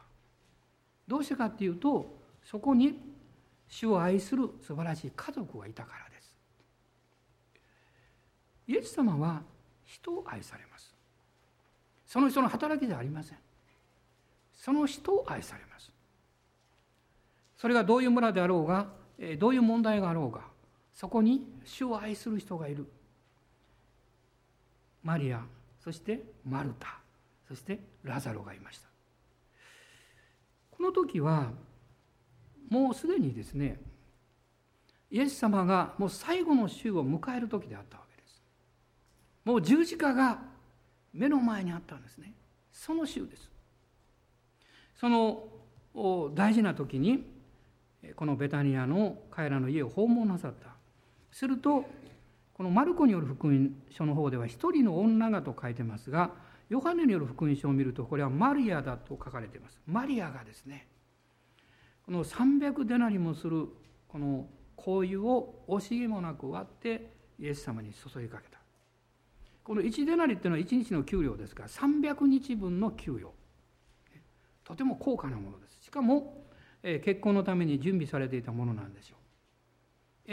[1.06, 2.98] どうしてかっていうとそこに
[3.68, 6.34] 主を愛する素晴らしい家族がいたからです。
[8.66, 9.42] イエス様は
[9.84, 10.94] 人を愛されます。
[12.06, 13.38] その人の働きではありません。
[14.52, 15.92] その人を愛されます。
[17.56, 18.88] それがどういう村であろうが
[19.38, 20.42] どういう問題があろうが
[20.92, 22.86] そこに主を愛する人がいる。
[25.02, 25.42] マリア
[25.82, 26.98] そしてマルタ
[27.46, 28.88] そしてラザロがいました。
[30.70, 31.52] この時は
[32.68, 33.78] もうすでにですね
[35.10, 38.42] イエス様がもう最後の週を迎える時であったわけです。
[39.44, 40.40] もう十字架が
[41.12, 42.32] 目の前にあったんですね。
[42.72, 43.50] その週です。
[44.96, 45.46] その
[46.34, 47.24] 大事な時に
[48.16, 50.74] このベタニアの彼らの家を訪問なさった。
[51.30, 51.84] すると
[52.52, 56.30] このマルコによる福音書の方では一人の女がと書いてますが
[56.68, 59.80] ヨハネによる福音書を見るとこれはマリアだと書かれています。
[59.86, 60.88] マリアがですね。
[62.04, 63.68] この300デナリもする
[64.08, 68.58] この香油を惜しげもなく割ってイエス様に注ぎかけた。
[69.62, 73.32] この1デナリっていうのは1日の給料ですから300日分の給与。
[74.62, 75.78] とても高価なものです。
[75.82, 76.43] しかも
[76.84, 79.16] 結婚のために準備されていたものなんでしょ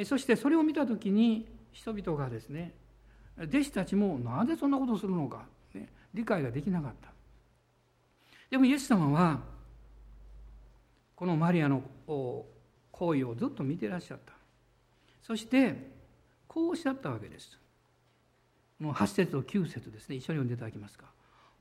[0.01, 2.73] うそしてそれを見た時に人々がですね
[3.37, 7.09] 弟子たちもなぜそんなことをするのか、ね、理解ができなかった。
[8.49, 9.39] でもイエス様は
[11.15, 12.45] このマリアの行
[13.15, 14.33] 為をずっと見てらっしゃった。
[15.21, 15.75] そして
[16.47, 17.57] こうおっしゃったわけです。
[18.77, 20.17] この8節と9節ですね。
[20.17, 21.05] 一緒に読んでいただきますか。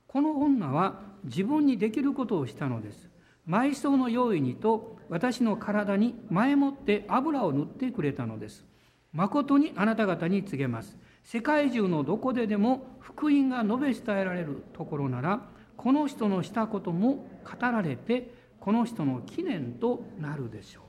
[0.06, 3.08] この女は自分にできることをしたのです。
[3.48, 8.64] 埋葬の用意にと私の体に前もって油を塗ってくれたのです。
[9.12, 10.96] 誠にあなた方に告げます。
[11.24, 20.84] 世界中のどこででも福音が述べ伝えられるところならこの人のしたことも語られてこの人の記念となるでしょう。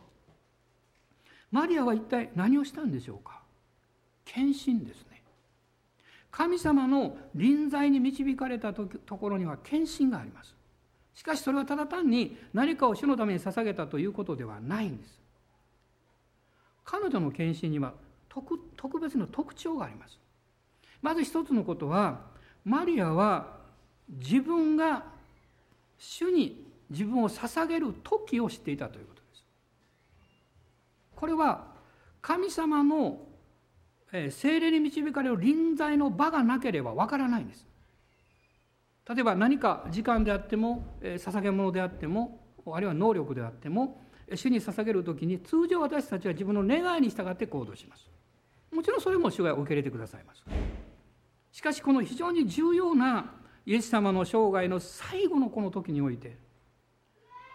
[1.51, 3.41] マリアは一体何をしたんでしょうか？
[4.23, 5.23] 献身ですね。
[6.29, 8.85] 神様の臨在に導かれたと
[9.17, 10.55] ころには献身があります。
[11.13, 15.19] しかしそれはただ単に何かを主のために捧げたということではないんです。
[16.83, 17.93] 彼女の献身には
[18.29, 20.17] 特特別な特徴があります。
[21.01, 22.21] まず一つのことは
[22.63, 23.57] マリアは
[24.09, 25.03] 自分が
[25.97, 29.43] 主に自分を捧げる時を知っていたということです。
[31.15, 31.67] これは
[32.21, 33.19] 神様の
[34.11, 37.65] 精霊に導かれる臨在の場がなければわからないんです。
[39.13, 44.01] 例えば何か時間であっても捧げ物であってもあるいは能力であっても
[44.33, 48.09] 主に捧げる時に通常私たちは自分の願いに従って行動します。
[48.71, 50.45] もちろんそれも主が受け入れてくださいます。
[51.51, 53.33] しかしこの非常に重要な
[53.65, 56.37] イエス様の生涯の最後のこの時において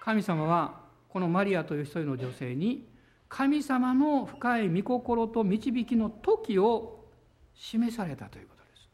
[0.00, 2.86] 神様はこのマリアという一人の女性に
[3.30, 7.06] 神様の深い御心と導きの時を
[7.54, 8.90] 示されたということです。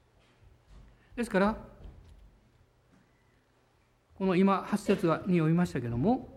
[1.16, 1.71] ですから
[4.22, 6.28] この今8節に読みましたけども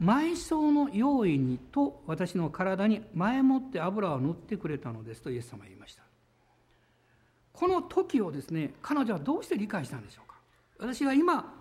[0.00, 6.04] 埋葬の用意にと私の体に前もって油を塗ってくれたのですとイエス様は言いました。
[7.52, 10.36] この時をですね彼女はどうして理解したんでしょうか。
[10.78, 11.52] 私が今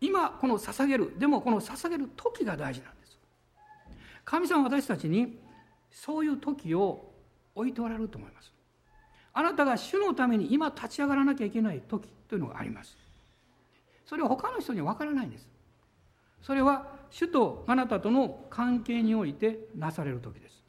[0.00, 3.18] 今この捧げるでもこの捧げる時が大事なんです。
[4.24, 5.36] 神様は私たちに
[5.90, 7.10] そういう時を
[7.56, 8.52] 置いておられると思います。
[9.32, 13.09] あなたが主のために今立ち上がらなきゃいけない時というのがあります。
[14.10, 15.48] それは他の人には分からないんです。
[16.42, 20.64] それは主とあなたとの関係においてなされる時です。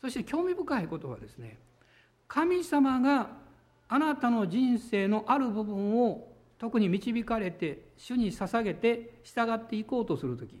[0.00, 1.60] そして興味深いことはですね
[2.26, 3.28] 神様が
[3.86, 6.26] あなたの人生のある部分を
[6.58, 10.60] 特に導かれて主に捧げて従っていこうとする時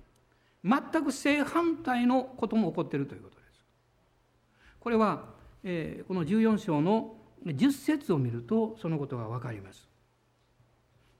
[0.64, 3.64] 全く正反対のことも起こっているということです。
[4.78, 5.24] これは、
[5.64, 9.85] えー、この14章の10節を見るとそのことが分かります、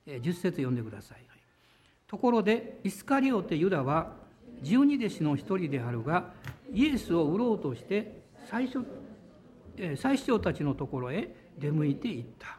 [0.07, 1.19] 10節読んでください。
[2.07, 4.13] ところでイスカリオテユダは
[4.63, 6.33] 十二弟子の一人であるが
[6.73, 8.87] イエスを売ろうとして最初
[9.97, 12.59] 最司長たちのところへ出向いていった。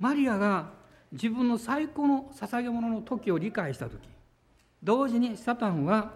[0.00, 0.70] マリアが
[1.12, 4.08] 自分の最高の捧げ物の時を理解した時
[4.82, 6.12] 同時にサタンは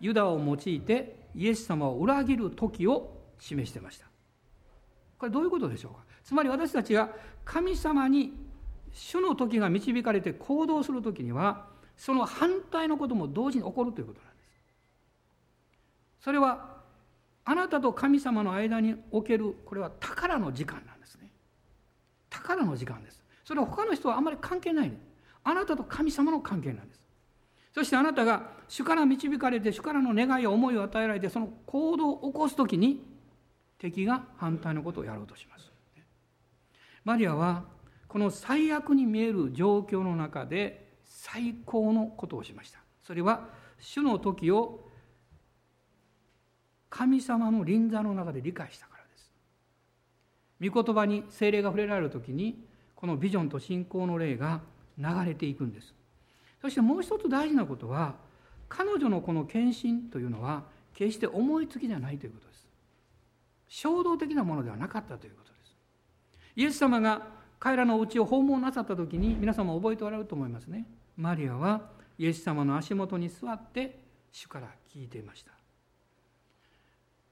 [0.00, 4.06] ユダを用いてイエス様を裏切る時を示してました。
[5.18, 6.00] これどういうことでしょうか？
[6.22, 7.10] つまり私たちが
[7.44, 8.34] 神様に
[8.92, 11.66] 主の時が導かれて行動する時には
[11.96, 14.50] その反対のことも同時に起こるということなんです。
[16.20, 16.78] それは
[17.44, 21.30] あなたと神様の間におけるこれは宝の時間なんですね。
[22.30, 23.24] 宝の時間です。
[23.44, 24.92] それは他の人はあんまり関係ない
[25.44, 27.00] あなたと神様の関係なんです。
[27.74, 33.02] そしてあなたが主から導かれて主からの願いや思いを与えられてその行動を起こす時に
[33.78, 35.70] 敵が反対のことをやろうとします。
[37.04, 37.64] マリアは
[38.08, 42.80] この最悪に見える状況の中で最高のことをしました。
[43.02, 43.48] それは
[43.78, 44.88] 主の時を
[46.90, 49.32] 神様の臨座の中で理解したからです。
[50.70, 52.64] 御言葉に精霊が触れられる時に
[52.96, 54.62] このビジョンと信仰の霊が
[54.98, 55.94] 流れていくんです。
[56.60, 58.16] そしてもう一つ大事なことは
[58.68, 62.66] 彼女のこの献身というのは決して思いつきじゃないということです。
[63.68, 65.76] 衝動的なものではなかったということです。
[66.56, 70.86] イエス様が彼らのうちを訪問なさった時に皆様覚えておられると思いますね。
[71.16, 73.98] マリアはイエス様の足元に座って
[74.32, 75.52] 主から聞いていました。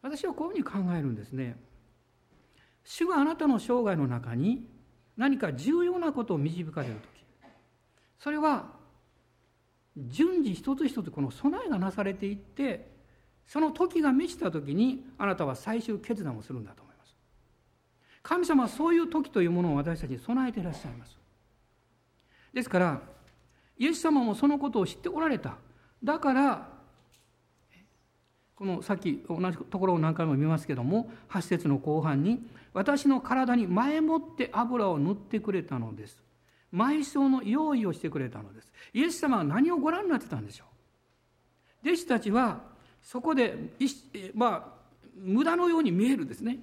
[0.03, 1.57] 私はこういうふうに考えるんですね。
[2.85, 4.69] 主があなたの生涯の中に
[5.17, 7.17] 何か重要なことを導かれる時
[8.19, 8.71] それは
[9.97, 12.95] 順次一つ一つこの備えがなされていって
[13.47, 16.86] その時が満ちた時にあなたは最終決断をするんだと。
[18.29, 21.17] 神様はそういう時というものを私たちに備えていらっしゃいます。
[22.53, 23.01] ですから
[23.79, 25.59] イエス様もそのことを知っておられた。
[26.03, 26.69] だから
[28.57, 36.21] このさっき同じところを何回も見ますけども8節の後半に「私の体に前もって油を塗ってくれたのです」
[36.75, 40.65] 「埋葬の用意をしてくれたのです」イエス様は何をご覧になってたんでしょ
[41.85, 41.89] う？
[41.89, 42.61] 弟子たちは
[43.03, 43.73] そこで
[44.35, 44.77] まあ
[45.15, 46.59] 無駄のように見えるですね。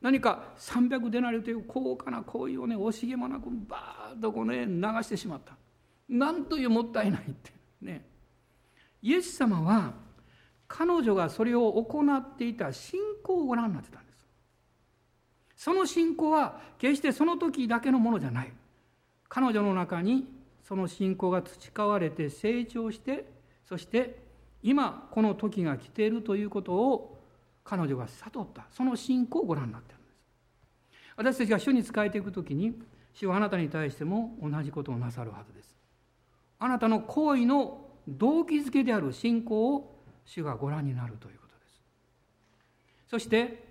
[0.00, 5.56] 何か300デナリという高価な行為をね惜しげもなくバーッとこうね流してしまった。
[6.08, 7.52] なんというもったいないって。
[7.82, 8.04] ね。
[9.02, 9.92] イエス様は
[10.66, 14.26] 彼女がそれを行っていた信仰をご覧になってたんです。
[15.56, 18.52] その信仰は決してその時だけのものじゃない。
[19.28, 20.26] 彼女の中に
[20.62, 23.24] その信仰が培われて成長して
[23.64, 24.22] そして
[24.62, 27.19] 今この時が来ているということを
[27.70, 28.66] 彼女が悟った。
[28.72, 30.16] その信仰をご覧になっているんです。
[31.16, 32.82] 私たちが主に仕えていく時に
[33.14, 35.76] 主はあなたに対しても同じことをなさるはずです。
[36.58, 41.82] あなたの行為の動機づけである信仰を主がご覧になるということです。
[43.08, 43.68] そして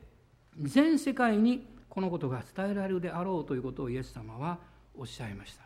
[0.57, 4.59] 全世界にこのことが伝えられるであろうということをイエス様は
[4.97, 5.63] おっしゃいました。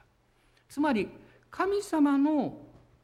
[0.68, 1.08] つまり
[1.52, 2.58] 神様の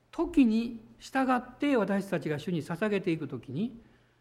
[0.09, 3.79] 時に従って私たちが主に捧げていく時に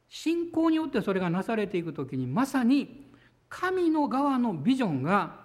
[0.09, 3.07] 信仰によってそれがなされていく時にまさに
[3.49, 5.41] 神の側のビジョンが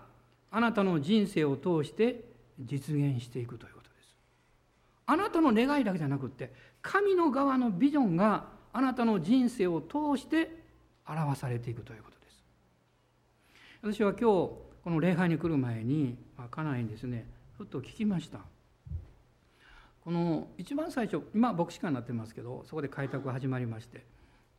[0.52, 2.24] あなたの人生を通して
[2.60, 4.16] 実現していくということです。
[5.06, 10.64] あなたの願いだけじゃなくって神の側のビジョンがあなたの人生を通して
[11.08, 12.44] 表されていくということです。
[13.82, 16.18] 私は今日この礼拝に来る前に
[16.52, 17.26] 家内にですね
[17.58, 18.40] ふっと聞きました。
[20.04, 24.06] この一番最初今牧師館になってますけどそこで開拓が始まりまして、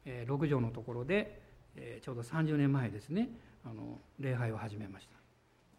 [0.05, 1.41] え6畳のところで、
[1.77, 3.31] えちょうど30年前ですね
[3.65, 5.15] あの礼拝を始めました。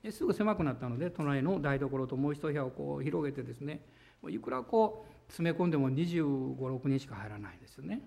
[0.04, 3.82] ですぐ狭くなったので隣の台所ともう一部屋をこう広げてですね
[4.30, 8.02] いくらこう詰め込んでも2 5 6人しか入らないですよね。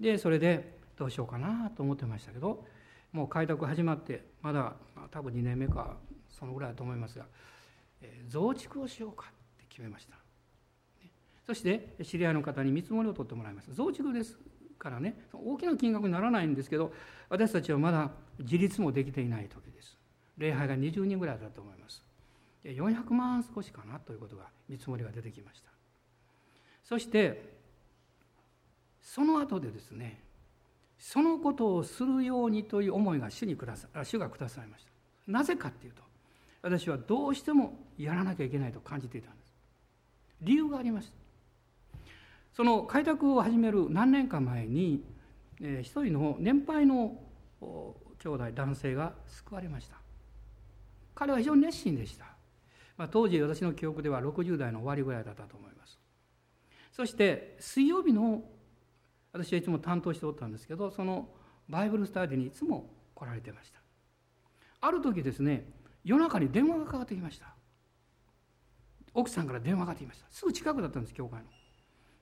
[0.00, 2.64] でそれでどうしようかなと思ってましたけど
[3.12, 5.96] もう開拓始まってまだ、まあ、多分2年目か
[6.28, 7.26] そのぐらいだと思いますが、
[8.00, 10.16] えー、増築をしようかって決めました、
[11.46, 14.38] そして知り合いの方に見積もりを取ってもらいました増築です。
[14.78, 16.92] からね大きな金額にならないんですけど
[17.28, 19.96] 私たちはまだ自立もできていない時です。
[20.38, 22.02] 礼拝が20人ぐらいだと思います。
[22.64, 25.70] 400万少しかなということが見積もりが出てきました。
[26.84, 27.54] そして
[29.00, 30.22] その後でですね
[30.98, 34.90] そのことをするようにという思いが主にくださ主がくださいました。
[35.26, 36.02] なぜかっていうと
[36.62, 39.54] 私はどうしてもやらなきゃいけないと感じていたんです。
[40.42, 41.25] 理由がありました
[42.56, 45.04] その開拓を始める何年か前に、
[45.60, 47.20] えー、一人の年配の
[48.18, 49.96] 兄弟男性が救われました。
[51.14, 52.24] 彼は非常に熱心でした、
[52.96, 56.00] まあ、当時私の記憶では60代の終わりぐらいだったと思います。
[56.92, 58.42] そして水曜日の
[59.34, 61.28] 私はいつも担当しておったんですけどその
[61.68, 63.80] バイブルスタディにいつも来られてました。
[64.80, 65.68] ある時ですね
[66.04, 67.54] 夜中に電話がかかってきました。
[69.12, 70.26] 奥さんから電話がかかってきました。
[70.30, 71.55] すぐ近くだったんです教会の。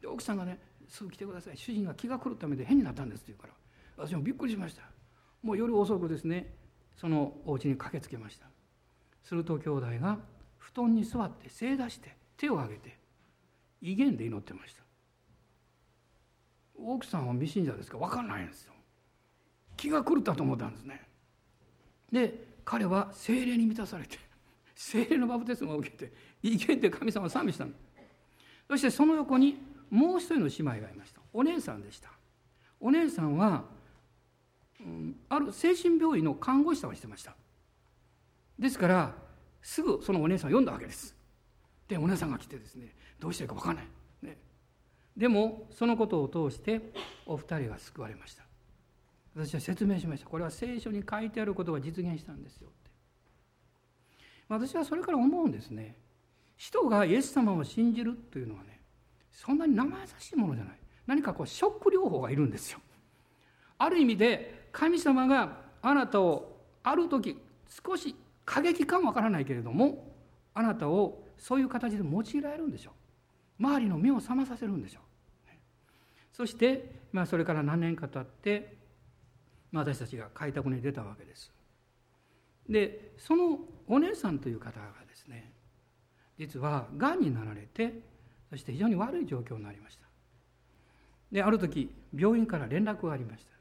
[0.05, 1.57] で奥さんがねすぐ来てください。
[1.57, 3.55] 主人が気が狂った目で変になったんですって言うから
[3.97, 4.83] 私もびっくりしました。
[5.43, 6.55] もう夜遅くですね
[6.95, 8.47] そのお家に駆けつけました。
[9.23, 10.19] すると兄弟が
[10.59, 12.99] 布団に座って正座して手を挙げて
[13.81, 14.83] 威厳で祈ってました。
[16.79, 17.97] 奥さんは未信者ですか？
[17.97, 18.75] 分かんないんですよ。
[19.79, 21.01] 気が狂ったと思ったんですね。
[22.13, 24.19] で彼は精霊に満たされて
[24.77, 27.73] 精霊のバプテスマを受けて威厳で神様を賛美したの。
[28.69, 31.21] そしてその横にもう一人の姉妹がいました。
[31.33, 32.11] お姉さんでした。
[32.81, 33.65] お姉さんは、
[34.81, 37.35] うん、ある精神病院の看護師さんをしてました。
[38.59, 39.15] ですから
[39.63, 41.17] すぐそのお姉さんを読んだわけです。
[41.89, 43.85] でお姉さんが来てですねどうしていいか分かんない、
[44.23, 44.39] ね、
[45.17, 46.81] でもそのことを通して
[47.27, 48.45] お二人が救われました。
[49.35, 50.29] 私は説明しました。
[50.29, 52.91] これは聖書に書いてあることが実現したんですよって。
[54.49, 55.97] 私はそれから思うんですね。
[56.57, 58.74] 人がイエス様を信じるというのはね
[59.35, 60.79] そんなに生優しいものじゃない。
[61.07, 62.79] 何かこうショック療法がいるんですよ。
[63.77, 68.15] ある意味で神様があなたをある時少し
[68.45, 70.15] 過激かもわからないけれども
[70.55, 72.93] あなたをそういう形で用いられるんでしょ
[73.61, 73.63] う。
[73.63, 75.03] 周りの目を覚まさせるんでしょう。
[76.33, 78.77] そして、まあ、それから何年か経って、
[79.71, 81.53] まあ、私たちが開拓に出たわけです。
[82.69, 85.53] でそのお姉さんという方がですね
[86.39, 88.01] 実はがんになられて
[88.55, 90.07] そして非常に悪い状況になりました。
[91.33, 93.53] である時病院から連絡がありました。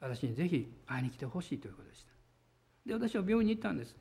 [0.00, 2.08] 私にぜひ会いに来てほしいということでした。
[2.86, 3.94] で私は病院に行ったんです。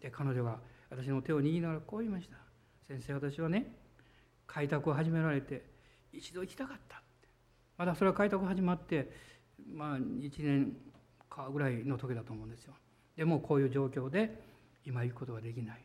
[0.00, 0.58] で彼女が
[0.90, 2.34] 私の手を握りながらこう言いました。
[2.88, 3.72] 先生私はね
[4.48, 5.62] 開拓を始められて
[6.12, 6.96] 一度行きたかった。
[6.96, 7.28] って
[7.78, 9.08] まだそれは開拓始まって
[9.72, 10.76] まあ1年
[11.28, 12.74] かぐらいの時だと思うんですよ。
[13.16, 14.36] でもこういう状況で
[14.84, 15.84] 今行くことができない。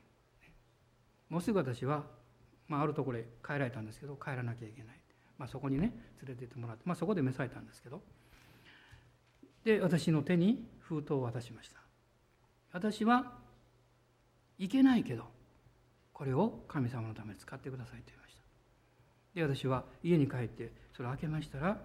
[1.30, 2.04] もうすぐ私は、
[2.68, 5.00] まあ、あるところへ帰られたんですけど帰らなきゃいけない、
[5.38, 5.94] まあ、そこにね
[6.26, 8.02] 連れてってもらって、まあ、そこで召されたんですけど。
[9.66, 11.80] で私の手に封筒を渡しました。
[12.72, 13.34] 私は
[14.60, 15.26] いけないけど
[16.14, 18.42] これを神様のために使ってくださいと言いました。
[19.34, 21.82] で私は家に帰ってそれを開けましたら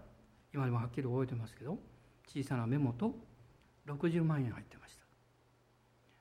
[0.54, 1.78] 今でもはっきり覚えてますけど
[2.28, 3.14] 小さなメモと
[3.86, 5.02] 60万円入ってました。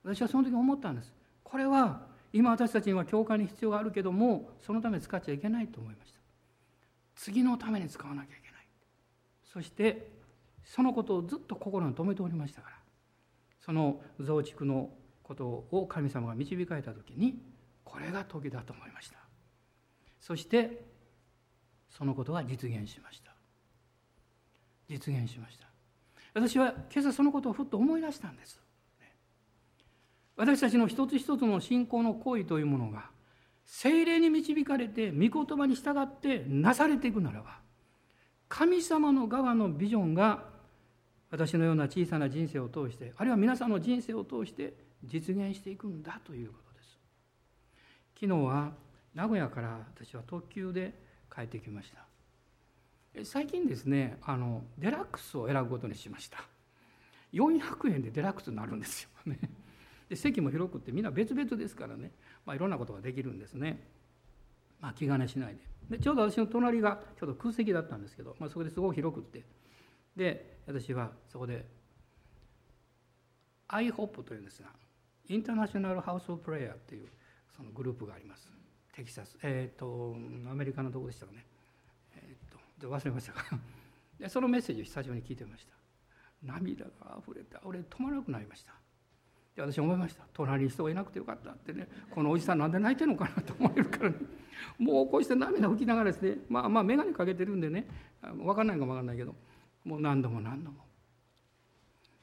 [0.03, 1.13] 私はその時思ったんです。
[1.43, 6.19] これは今私たちには教会に必要があるけどもそのため使っちゃいけないと思いました。
[7.15, 8.67] 次のために使わなきゃいけない。
[9.43, 10.11] そして
[10.63, 12.75] そのことをずっと心に留めておりましたから。
[13.59, 14.89] その増築の
[15.21, 17.39] ことを神様が導かれた時に
[17.83, 19.17] これが時だと思いました。
[20.19, 20.85] そして
[21.89, 23.33] そのことが実現しました。
[24.87, 25.67] 実現しました。
[26.33, 28.61] 私は今朝そのことをふっと思い出したんです。
[30.39, 33.09] 私たちの一つ一つの信仰の行為というものが
[33.65, 37.57] 精霊に導かれて御言葉に従ってなされていくならば
[38.47, 40.45] 神様の側のビジョンが
[41.29, 44.73] 私のような小さな人生を通してあるいは皆さんの人生を通して
[45.03, 46.97] 実現していくんだということです。
[48.15, 48.71] 昨日は
[49.13, 50.93] 名古屋から私は特急で
[51.33, 53.25] 帰ってきました。
[53.25, 56.39] 最近ですねあのデラックスを選ぶことにしました。
[57.33, 59.37] 400円でデラックスになるんですよね。
[60.09, 62.11] で席も広くってみんな別々ですからね、
[62.45, 63.87] まあ、いろんなことができるんですね、
[64.81, 65.97] まあ、気兼ねしないで。
[65.97, 69.43] でちょうど私の隣がちょうど空席だったんですけど、まあ、そこですごく広くって。
[70.15, 71.65] で私はそこで
[73.69, 74.69] IHOP というんですが
[75.27, 77.07] インターナショナル・ハウス・オブ・プレイヤーっていう
[77.55, 78.49] そのグループがあります。
[78.95, 80.15] テキサスえっ、ー、と
[80.49, 81.45] アメリカのどこでしたかね。
[82.15, 83.43] えっ、ー、と忘れましたか
[84.19, 85.73] でそのメッセージを久しぶりに聞いてました。
[86.43, 88.73] 涙があふれて俺止まらなくなりました。
[89.59, 90.23] で私思いました。
[90.33, 91.87] 隣に人がいなくてよかったってね。
[92.09, 94.15] このおじさんなんで泣いてるのかなと思えるからね。
[94.77, 96.37] もうこうして涙拭きながらですね。
[96.47, 97.87] まあまあ眼鏡かけてるんでね。
[98.21, 99.35] 分かんないかも分かんないけど。
[99.83, 100.85] もう何度も何度も。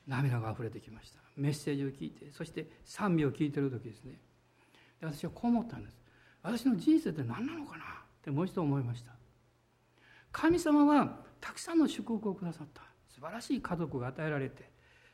[0.06, 1.18] 涙があふれてきました。
[1.36, 2.30] メッセージを聞いて。
[2.30, 4.18] そして賛美を聞いてる時ですね。
[5.00, 6.00] で私はこう思ったんです。
[6.42, 7.84] 私の人生って何なのかな？
[7.84, 7.86] っ
[8.22, 9.12] てもう一度思いました。
[10.32, 12.82] 神様はたくさんの祝福をくださった。
[13.08, 14.70] 素晴らしい家族が与えられて。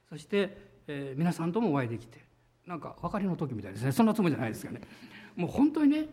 [0.09, 2.18] そして、えー、皆さんともお会いできて
[2.66, 3.93] なんか別れの時みたいですね。
[3.93, 4.80] そんなつもりじゃないですかね。
[5.37, 6.07] もう本当にね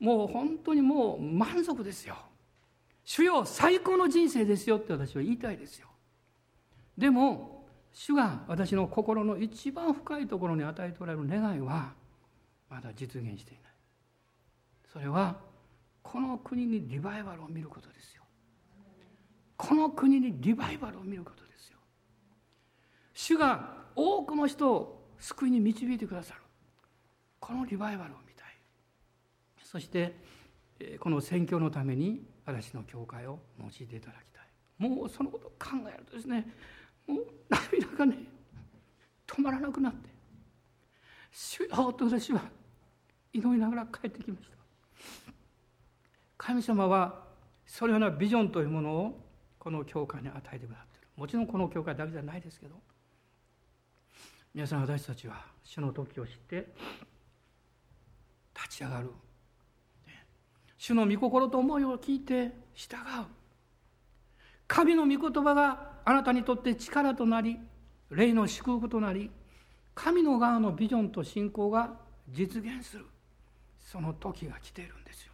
[0.00, 2.16] もう本当にもう満足ですよ。
[3.04, 5.88] 主よ最高の人生ですよって私は言いたいですよ。
[6.96, 11.92] でも主が私の心の一番深いところに与えておられる願いは
[12.68, 13.62] まだ実現していない。
[14.92, 15.36] それは
[16.02, 18.22] この国にリバイバルを見ることですよ。
[19.56, 21.78] この国にリバイバルを見ることですよ。
[23.14, 26.40] 主が多くの人を救いに導いてくださる。
[27.40, 28.46] このリバイバルを見たい。
[29.62, 30.14] そして
[31.00, 34.88] この宣教のために私の教会を用いていただきたい。
[34.88, 36.46] もうそのことを考えるとですね
[37.06, 38.18] もう涙がね
[39.26, 40.10] 止まらなくなって
[41.32, 42.42] 「主よ」と私は
[43.32, 44.54] 祈りながら帰ってきました。
[46.36, 47.24] 神様は
[47.66, 49.20] そのようなビジョンというものを
[49.58, 51.08] この教会に与えてくださってる。
[51.16, 52.80] もちろんこの教会だけじゃないですけど
[54.54, 56.68] 皆さん私たちは主の時を知って
[58.54, 59.10] 立ち上がる。
[60.78, 63.00] 主の御心と思いを聞いて従う。
[64.68, 67.58] 神の御言葉があなたにとって力となり
[68.10, 69.30] 霊の祝福となり
[69.94, 71.94] 神の側のビジョンと信仰が
[72.30, 73.06] 実現する。
[73.80, 75.32] その時が来ているんですよ。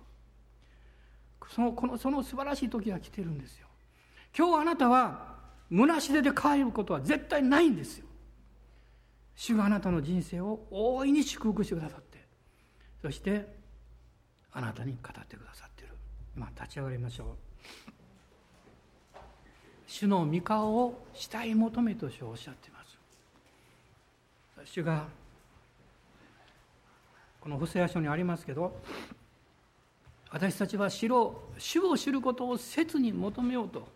[1.50, 3.66] そのこのその素晴らしい時が来ているんですよ。
[4.36, 5.36] 今日あなたは
[5.70, 8.06] 虚し手で帰ることは絶対ないんですよ。
[9.41, 12.22] 主があなたの人生を大いに祝福してくださって
[13.01, 13.47] そして
[14.53, 15.95] あなたに語ってくださっている。
[16.36, 17.26] 今立ち上がりましょう。
[19.86, 24.70] 主の御顔を慕い求めと主おっしゃっています。
[24.70, 25.07] 主が
[27.41, 28.78] この布施屋書にありますけど
[30.30, 33.88] 私たちは主を主を知ることを切に求めようと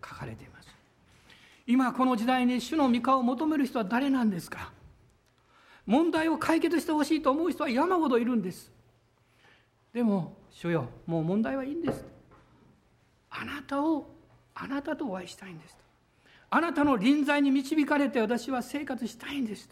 [0.00, 0.68] 書かれています。
[1.66, 4.70] 今この時代に主の御顔を求める人は誰なんですか？
[5.86, 8.70] 問題を解決してほしいと思う人は山ほどいるんです。
[9.92, 12.04] でも主よもう問題はいいんです。
[13.30, 14.10] あなたを
[14.54, 15.76] あなたとお会いしたいんです。
[16.50, 19.68] あなたの臨在に導かれて私は生活したいんです。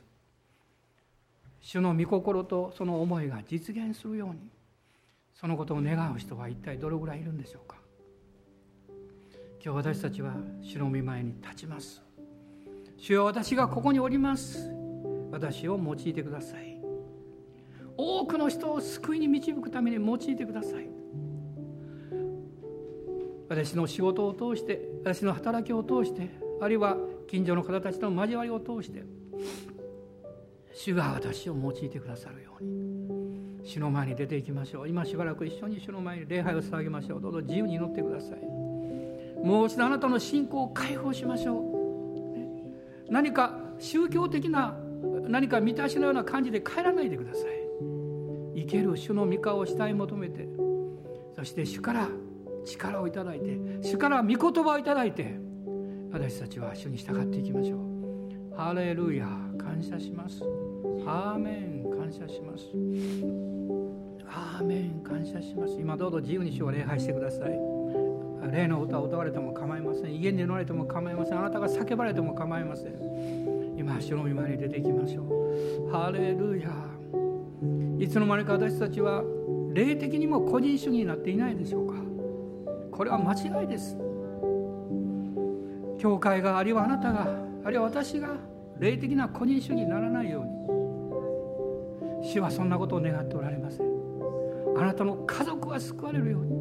[1.60, 4.40] 主の御心とその思いが実現するように
[5.34, 7.76] そのことを願う人は一体どれぐらいいるんでしょうか。
[9.62, 10.32] 今日私たちは
[10.62, 12.02] 主の御前に立ちます。
[12.96, 14.79] 主よ私がここにおります。
[15.30, 16.80] 私を用いてください。
[17.96, 20.88] 多くの人を救いに導くために用いてください。
[23.48, 29.02] 私の仕事を通して私の働きを通してあるいは近所の方たちとの交わりを通して
[30.72, 34.88] 主が私を用いてくださるように主の前に出ていきましょう。
[34.88, 37.20] 今しばらく一緒に主の前に礼拝を捧げましょう。
[37.20, 38.38] どうぞ自由に祈ってください。
[39.44, 41.58] もう一度あなたの信仰を解放しましょ
[43.08, 43.12] う。
[43.12, 44.76] 何か宗教的な
[45.30, 47.44] 何か満たしのような感じで帰らないでください。
[48.56, 50.48] 生ける主の御顔を慕い求めて
[51.34, 52.08] そして主から
[52.64, 55.38] 力をいただいて主から御言葉をいただいて
[56.12, 58.56] 私たちは主に従っていきましょう。
[58.56, 59.26] ハレルヤ
[59.56, 60.42] 感謝します。
[61.06, 62.64] アーメン感謝します。
[64.28, 65.74] アーメン感謝します。
[65.80, 67.50] 今どうぞ自由に主を礼拝してください。
[68.52, 70.14] 霊の歌を歌われても構いません。
[70.14, 71.38] 家に寝られても構いません。
[71.38, 73.49] あなたが叫ばれても構いません。
[73.80, 75.90] 今主の御前に出ていきましょう。
[75.90, 76.68] ハレルヤ。
[77.98, 79.24] いつの間にか私たちは
[79.72, 81.94] 霊的にも個人主義になっていないでしょうか。
[82.92, 83.96] これは間違いです。
[85.98, 87.26] 教会があるいはあなたが
[87.64, 88.36] あるいは私が
[88.78, 90.44] 霊的な個人主義にならないよう
[92.22, 92.30] に。
[92.32, 93.86] 主はそんなことを願っておられません。
[94.76, 96.52] あなたの家族が救われるように。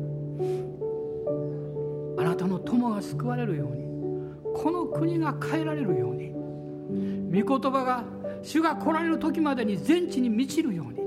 [2.17, 3.89] あなたの友が救われるように。
[4.53, 6.38] この国が変えられるように。
[6.89, 8.03] 御言葉が
[8.41, 10.99] 主が来られる時までに全地に満ちるように。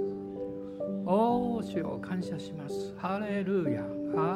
[1.05, 2.95] おお主を感謝します。
[2.97, 3.83] ハレルヤ。
[3.83, 3.85] ア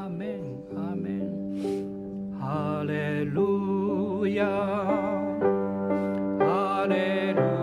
[0.07, 0.41] ーメン。
[0.75, 2.35] アーメン。
[2.39, 4.47] ハレルヤ。
[6.45, 7.56] ハレルヤ。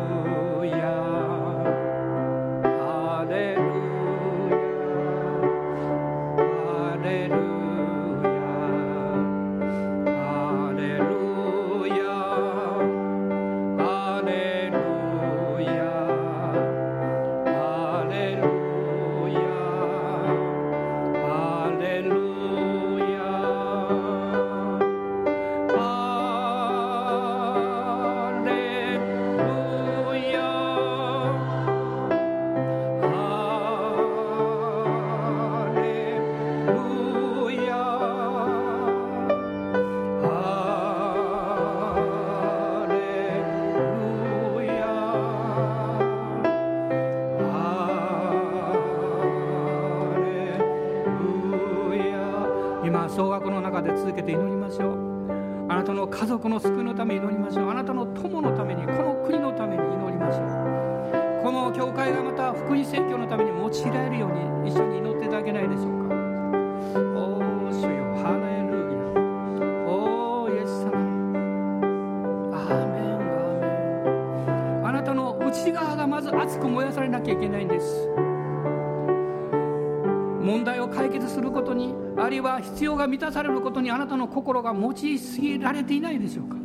[84.63, 86.55] が持ちすぎられていないでしょうか。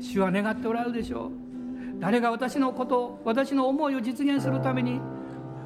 [0.00, 1.30] 主は願っておられるでしょう。
[1.98, 5.00] 誰が私のこと私の思いを実現するために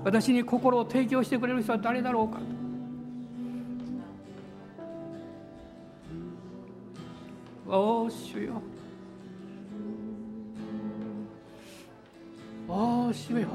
[0.04, 2.38] 私に心を提供してくれる人は誰だろうか。
[7.68, 8.62] おお主よ。
[12.68, 13.48] おお主よ。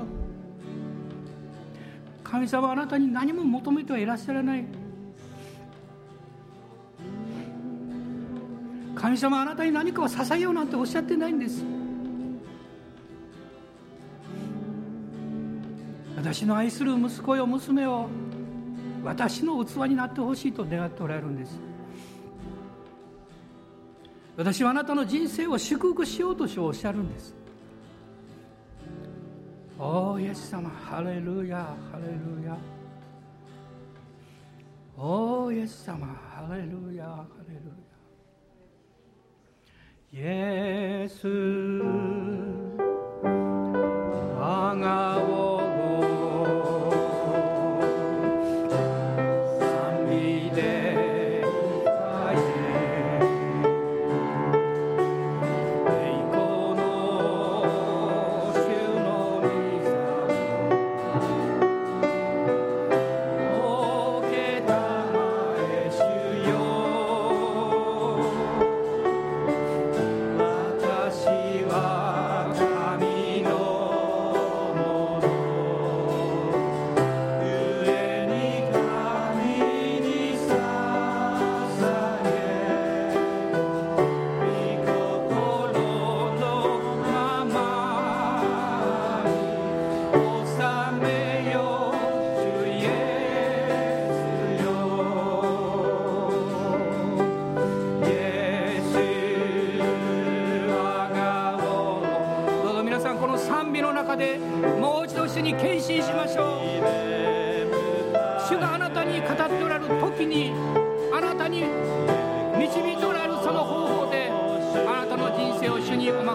[2.23, 4.80] 神様あなたに何も求めてはいらっしゃらない。
[9.01, 11.65] 神様あなたに何かを捧げようなんておっしゃってないんです。
[16.15, 18.07] 私の愛する息子よ娘を
[19.03, 21.59] 私の器になってほしいと願っておられるんです。
[24.37, 27.33] 私はあなたの人生を祝福しようとしおっしゃるんです。
[29.79, 31.57] おおイエス様ハレルヤ
[31.91, 32.55] ハレルヤ
[34.95, 37.90] おおイエス様ハレルヤハレルヤ
[40.13, 41.29] 예수
[44.37, 45.50] 강하오.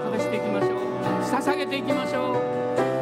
[0.01, 0.76] 任せしていきましょう。
[1.22, 2.32] 捧げていきましょ
[2.92, 2.95] う。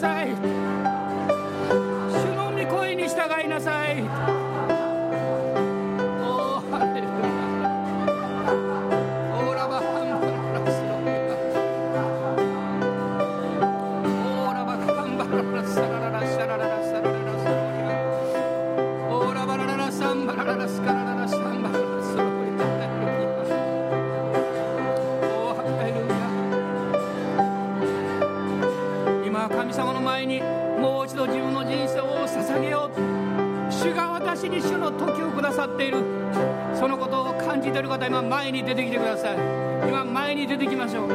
[0.00, 0.59] say
[40.50, 41.10] 出てきましょう。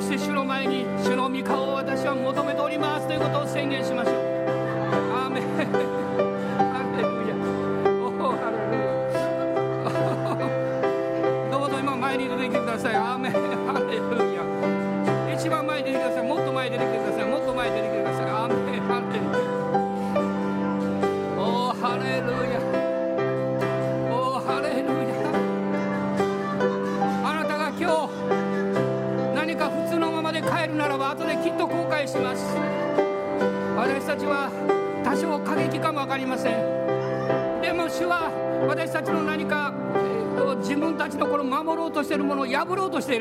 [0.00, 4.07] そして主の前に主の御顔を私は求めておりますということを宣言しました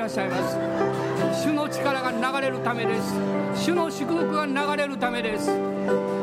[0.08, 0.58] らっしゃいます。
[1.44, 3.14] 主の力が流れるためです。
[3.56, 5.52] 主の祝福が流れるためです。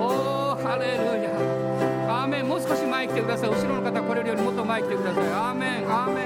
[0.01, 1.29] おおハレルヤ。
[2.23, 2.49] アーメン。
[2.49, 3.51] もう少し前来てください。
[3.51, 5.25] 後ろの方来れるよりもっと前来てください。
[5.29, 5.87] アーメン。
[5.87, 6.24] アーメン。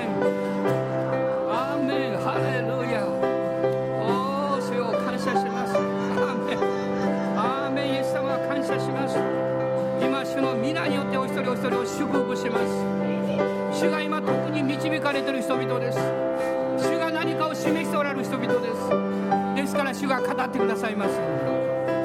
[18.29, 19.09] 人々です。
[19.57, 21.15] ですから主が語ってくださいます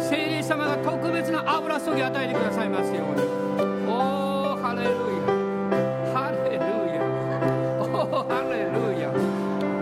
[0.09, 3.21] 聖霊様が特別な油注ぎ与えてくださいますように。
[3.87, 4.95] おおハレルヤ。
[6.13, 6.63] ハレル
[6.95, 7.03] ヤ。
[7.79, 9.09] おおハレルヤ。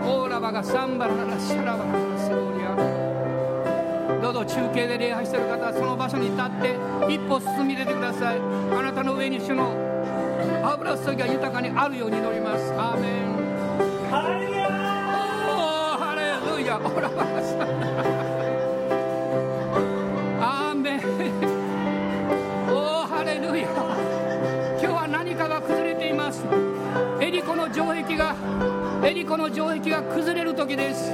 [0.04, 2.74] オーラバがサンバララシャラバララセオリア
[4.20, 6.76] どうぞ中継で礼拝している方はその場所に立って
[7.12, 9.72] 一歩進み出てくださいあなたの上に主の
[10.64, 14.61] 油注ぎが豊かにあるように祈りますアーメン
[16.72, 17.08] よおらほら
[20.40, 21.00] アーメン
[22.70, 23.68] おおハレルヤ
[24.80, 26.44] 今日は何かが崩れています。
[27.20, 28.34] エリコの城壁が
[29.04, 31.12] エリコの城壁が崩れる時です。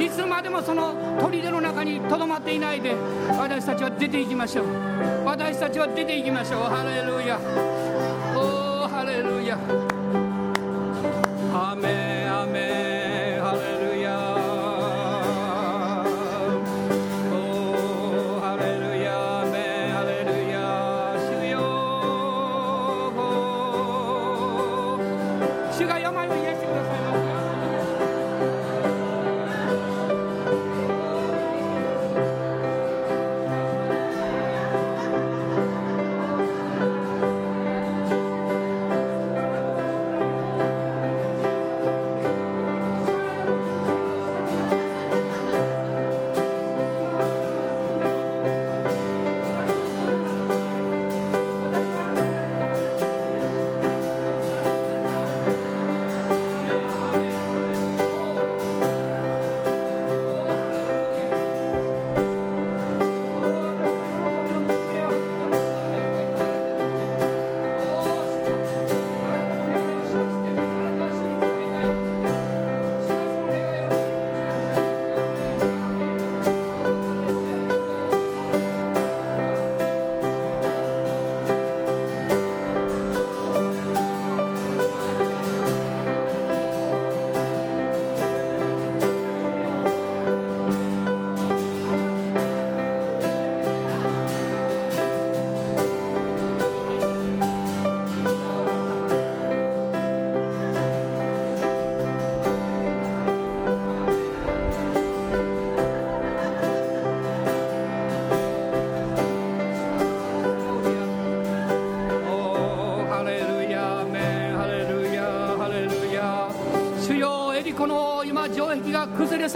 [0.00, 2.94] いつまでもその砦の中にとどまっていないで
[3.38, 4.66] 私たちは出ていきましょう。
[5.26, 6.62] 私たちは出ていきましょう。
[6.62, 7.38] ハレルヤ
[8.34, 9.58] おおハレルヤ
[11.52, 12.93] アメンアメン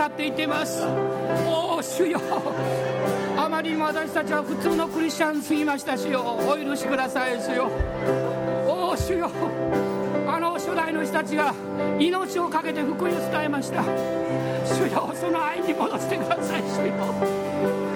[0.09, 0.83] っていってます。
[1.47, 2.21] おお主よ。
[3.37, 6.23] あまりにも私たちは普通のクリスチャンすぎました主よ。
[6.23, 7.71] お許しください主よ。
[8.67, 9.31] おお主よ。
[10.27, 11.55] あの初代の人たちが
[11.99, 13.83] 命を懸けて福音を伝えました。
[13.83, 17.88] 主よその愛に戻してください主よ。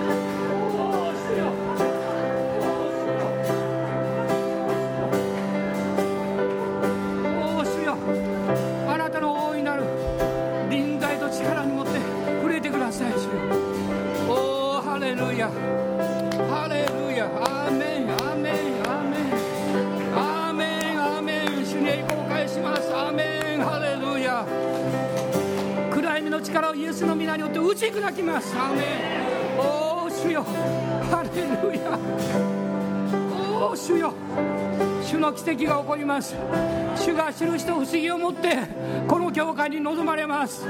[28.12, 28.82] きますアメ
[29.58, 30.44] おお主よ。
[31.10, 31.28] ハレ
[31.70, 31.98] ルヤ。
[33.60, 34.12] おお主よ。
[35.02, 36.36] 主の奇跡が起こります。
[36.96, 38.56] 主が印と不思議を持って
[39.08, 40.66] この教会に臨まれます。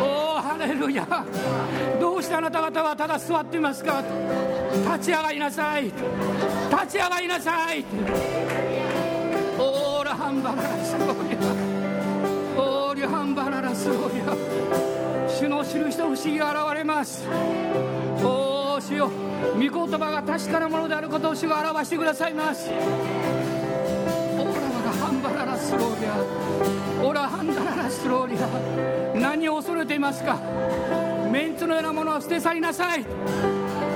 [0.00, 1.06] おおハレルヤ。
[2.00, 4.02] どうしてあなた方はただ座っていますか？
[4.94, 5.84] 立ち上がりなさい。
[5.84, 5.94] 立
[6.88, 7.84] ち上がりなさい。
[9.58, 14.89] オーラハンバララスローリアオーリハンバララスローリア
[15.40, 17.26] 主の印と不思議が現れます。
[18.22, 19.10] おお主よ
[19.54, 22.68] 御言葉が確かなものであることを主が表してくださいます。
[22.68, 22.76] オー
[24.36, 30.38] ラがハンバララスローリアオラハンダララスローリア何を恐れていますか。
[31.32, 33.06] メンツのようなものは捨て去りなさい。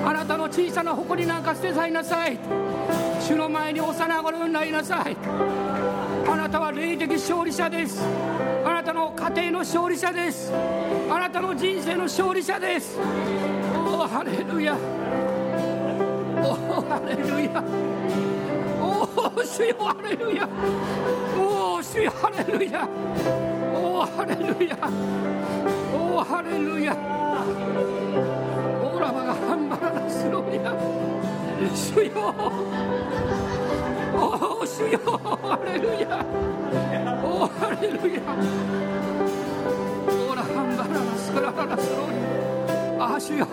[0.02, 2.38] あなたの小さな誇りなんか捨て去りなさい。
[3.20, 5.14] 主の前に幼子のようになりなさい。
[6.26, 8.02] あなたは霊的勝利者です。
[8.84, 10.52] なたの家庭の勝利者です。
[10.52, 12.98] あなたの人生の勝利者です。
[13.86, 14.76] おおハレルヤ。
[16.44, 17.64] おおハレルヤ。
[18.82, 19.08] お
[19.40, 20.46] お主よハレルヤ。
[21.34, 22.86] おお主よハレルヤ。
[23.74, 24.76] おおハレルヤ。
[25.94, 26.92] おおハレルヤ。
[28.82, 30.76] オーラバがハンバララスローヤ
[31.74, 32.34] 主よ。
[34.14, 34.98] おお主よ
[35.42, 37.13] ハレルヤ。
[37.64, 38.20] ハレルヤ
[40.12, 43.48] オラハンバララスカラララスローああ主よ。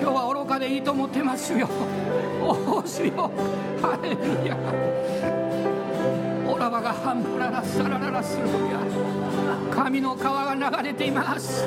[0.00, 1.68] 今日は愚かでいいと思ってますよ
[2.40, 3.30] おお主よ。
[3.82, 4.16] ハレル
[4.48, 4.56] ヤ。
[6.50, 8.78] オラバがハンバララスカラララスローヤ
[9.74, 11.66] 神の川が流れています。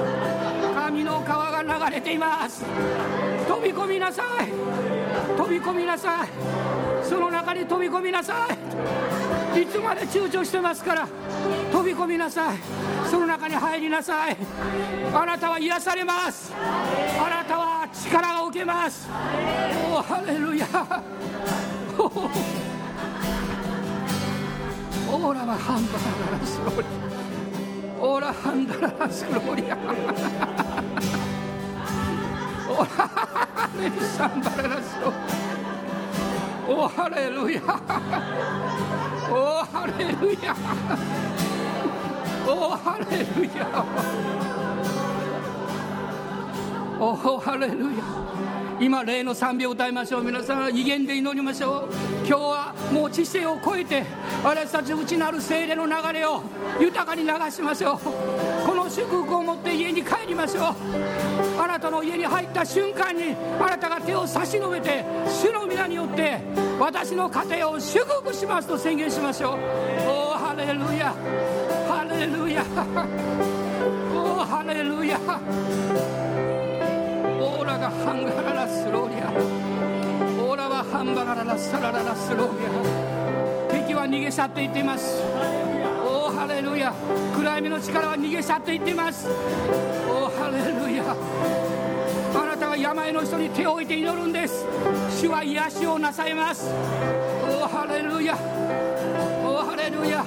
[0.74, 2.66] 神の川が流れています。
[3.48, 4.48] 飛び込みなさい。
[5.38, 6.28] 飛び込みなさい。
[7.04, 9.21] その中に飛び込みなさい。
[9.60, 11.08] いつまで躊躇してますから
[11.72, 12.58] 飛び込みなさい。
[13.10, 14.38] その中に入りなさい。
[15.14, 16.54] あなたは癒されます。
[16.56, 19.10] あなたは力が受けます。
[19.92, 20.66] おおハレルヤ。
[25.14, 25.94] オーラはハンバ
[26.32, 26.88] ララスローリ
[28.00, 29.76] オーラハンダララスローリア。
[32.72, 33.08] オーラ
[34.18, 35.14] ハンバララスロー
[35.46, 35.51] リ
[36.74, 37.62] おハレルヤ。
[39.30, 40.56] おハレルヤ。
[42.48, 43.86] おハレルヤ。
[46.98, 48.04] おハレルヤ。
[48.80, 50.24] 今霊の賛美を歌いましょう。
[50.24, 51.94] 皆さん威厳で祈りましょう。
[52.26, 54.06] 今日はもう知性を超えて
[54.42, 56.42] 私たち内なる精霊の流れを
[56.80, 58.00] 豊かに流しましょう。
[58.66, 59.41] この祝福を
[59.74, 60.76] 家に帰りましょう。
[61.62, 66.40] あなたの家に入った瞬間にあなたが手を差し伸べて主の皆によって
[66.80, 69.60] 私の家庭を祝福しますと宣言しましょう。
[70.08, 71.14] おおハレルヤ。
[71.88, 72.64] ハレルヤ。
[74.14, 75.18] おおハレルヤ。
[77.40, 79.32] オーラがハンガララスローリア。
[80.44, 83.82] オーラはハンバラララサラララスローリア。
[83.86, 85.22] 敵は逃げ去っていっています。
[86.42, 86.92] ハレルヤ
[87.36, 89.28] 暗闇の力は逃げ去っていっています。
[90.10, 91.04] おハレルヤ
[92.34, 94.66] あなたが病の人に手を置いて祈るんです。
[95.22, 96.68] 主は癒しをなさいます。
[96.68, 98.36] おハレルヤ
[99.46, 100.26] おおハレルヤ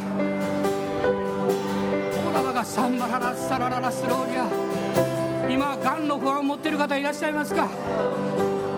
[2.31, 4.47] オラバがサンバララサラララスローリア。
[5.51, 7.69] 今がんの不安を持っている方いらっしゃいますか？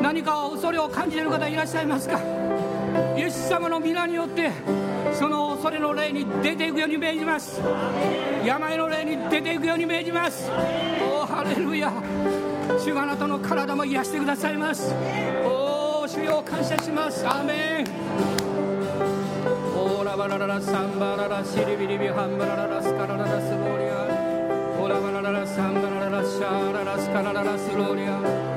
[0.00, 2.18] 何か恐れを感じている方いらっしゃいますか？
[3.16, 4.50] イエス様の皆によって
[5.12, 7.60] その恐れの霊に出ていくように命じます。
[8.44, 10.50] 病の霊に出ていくように命じます。
[11.02, 11.92] おおハレルヤ。
[12.78, 14.94] 主があなたの体も癒してくださいます。
[15.44, 17.26] おお主よ感謝します。
[17.26, 17.86] アーメン。
[19.74, 24.82] オーラバラララサンバララシリビリビハンバラララスカラララスローリア。
[24.82, 28.55] オラバラララサンバラララシャーララスカラララスローリア。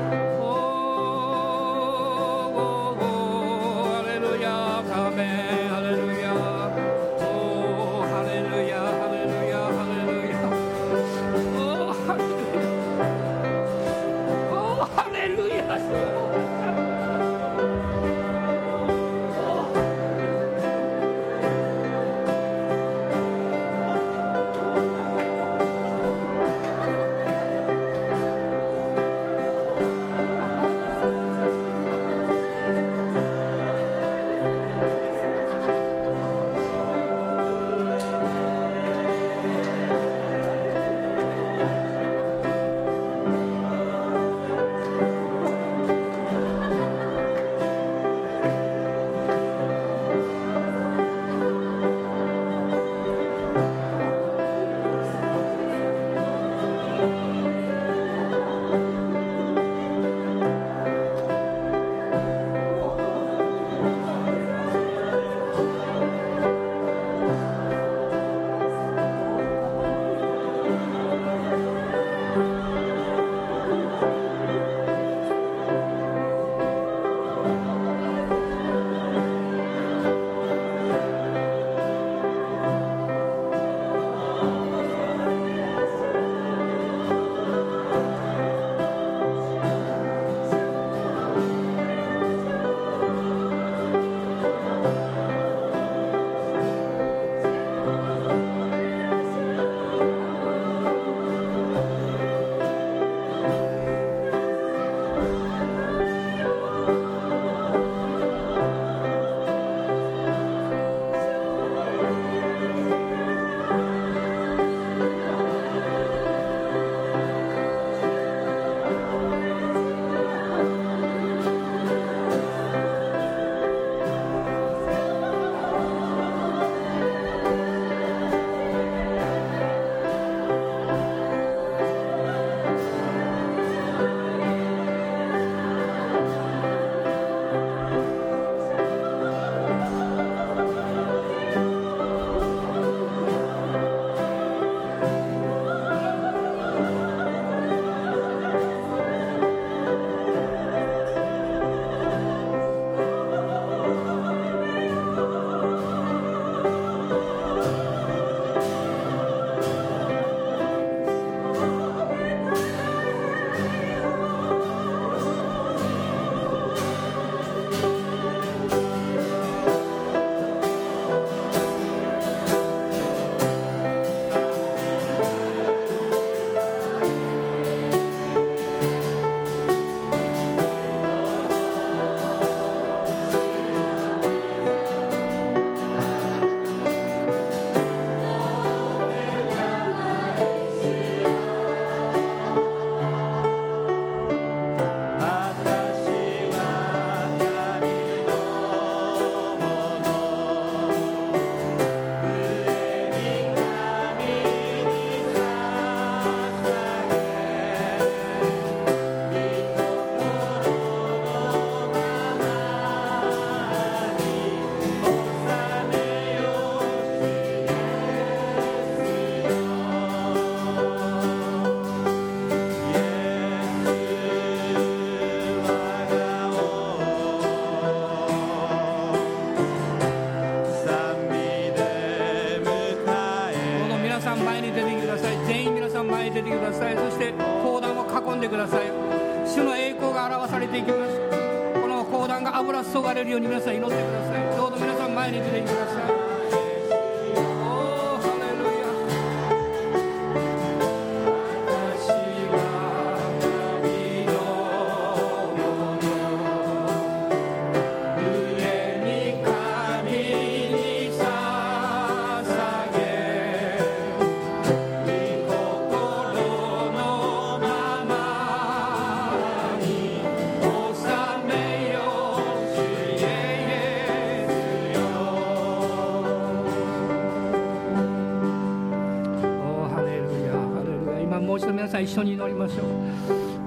[282.00, 282.84] 一緒に祈りましょ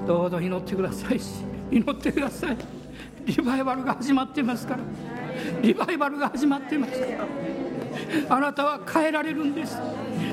[0.05, 0.07] う。
[0.07, 2.57] どうぞ祈ってくださいし祈ってください。
[3.25, 4.79] リバイバルが始まってますから。
[5.61, 7.27] リバイバルが始まってますから。
[8.29, 9.77] あなたは変えられるんです。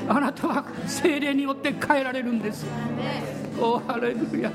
[0.07, 2.65] あなたは精霊によって変えられるんです。
[3.59, 4.51] おハレルヤ。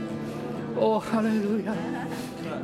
[0.76, 1.74] おハレルヤ。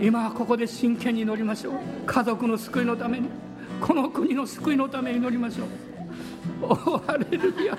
[0.01, 1.75] 今はここで真剣に祈りましょう。
[2.07, 3.29] 家族の救いのために。
[3.81, 5.69] この国の救いのために祈りましょう。
[6.63, 7.77] おハレルヤ。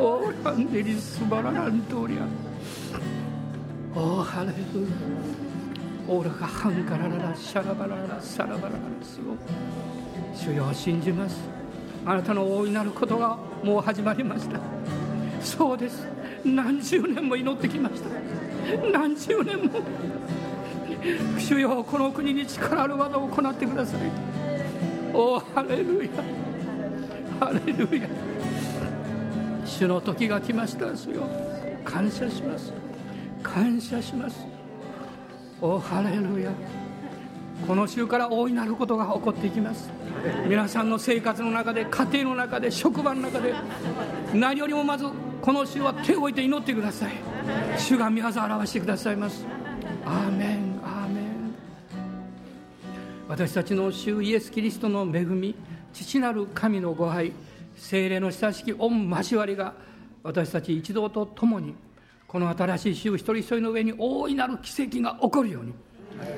[0.00, 2.20] オーランデリスバララントリア
[3.94, 4.54] オーハレル
[6.08, 9.36] オーラがハンカラララシャラバララサラバララスよ。
[10.34, 11.38] 主よ信じます。
[12.06, 14.58] あなたの大いなることがもう始まりました。
[15.42, 16.06] そうです。
[16.46, 18.08] 何十年も祈ってきました。
[18.90, 19.80] 何十年も。
[21.38, 24.00] 主よこの国に力ある技を行ってください。
[25.12, 26.10] おハレルヤ。
[27.38, 28.29] ハレルヤ。
[29.80, 31.22] 主の時が来ました主よ。
[31.86, 32.70] 感謝します。
[33.42, 34.44] 感謝します。
[35.58, 36.52] おハレルヤ。
[37.66, 39.90] この週から大いなることが起こっていきます。
[40.46, 43.54] 皆さんの生活の中で家庭の中で職場の中で
[44.34, 45.06] 何よりもまず
[45.40, 47.12] この週は手を置いて祈ってください。
[47.78, 49.46] 主が御業を表してくださいます。
[50.04, 50.78] アーメン。
[50.84, 51.54] アーメン。
[53.28, 55.54] 私たちの主イエス・キリストの恵み
[55.94, 57.32] 父なる神のご愛。
[57.80, 59.72] 精霊の親しき御交わりが
[60.22, 61.74] 私たち一同と共に
[62.28, 65.72] この新しい主一人一人の上に大いなる奇跡が起こるように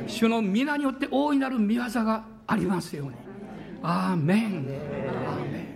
[0.06, 3.12] 主の皆によって大いなる御業がありますように。
[3.82, 5.71] アーメン。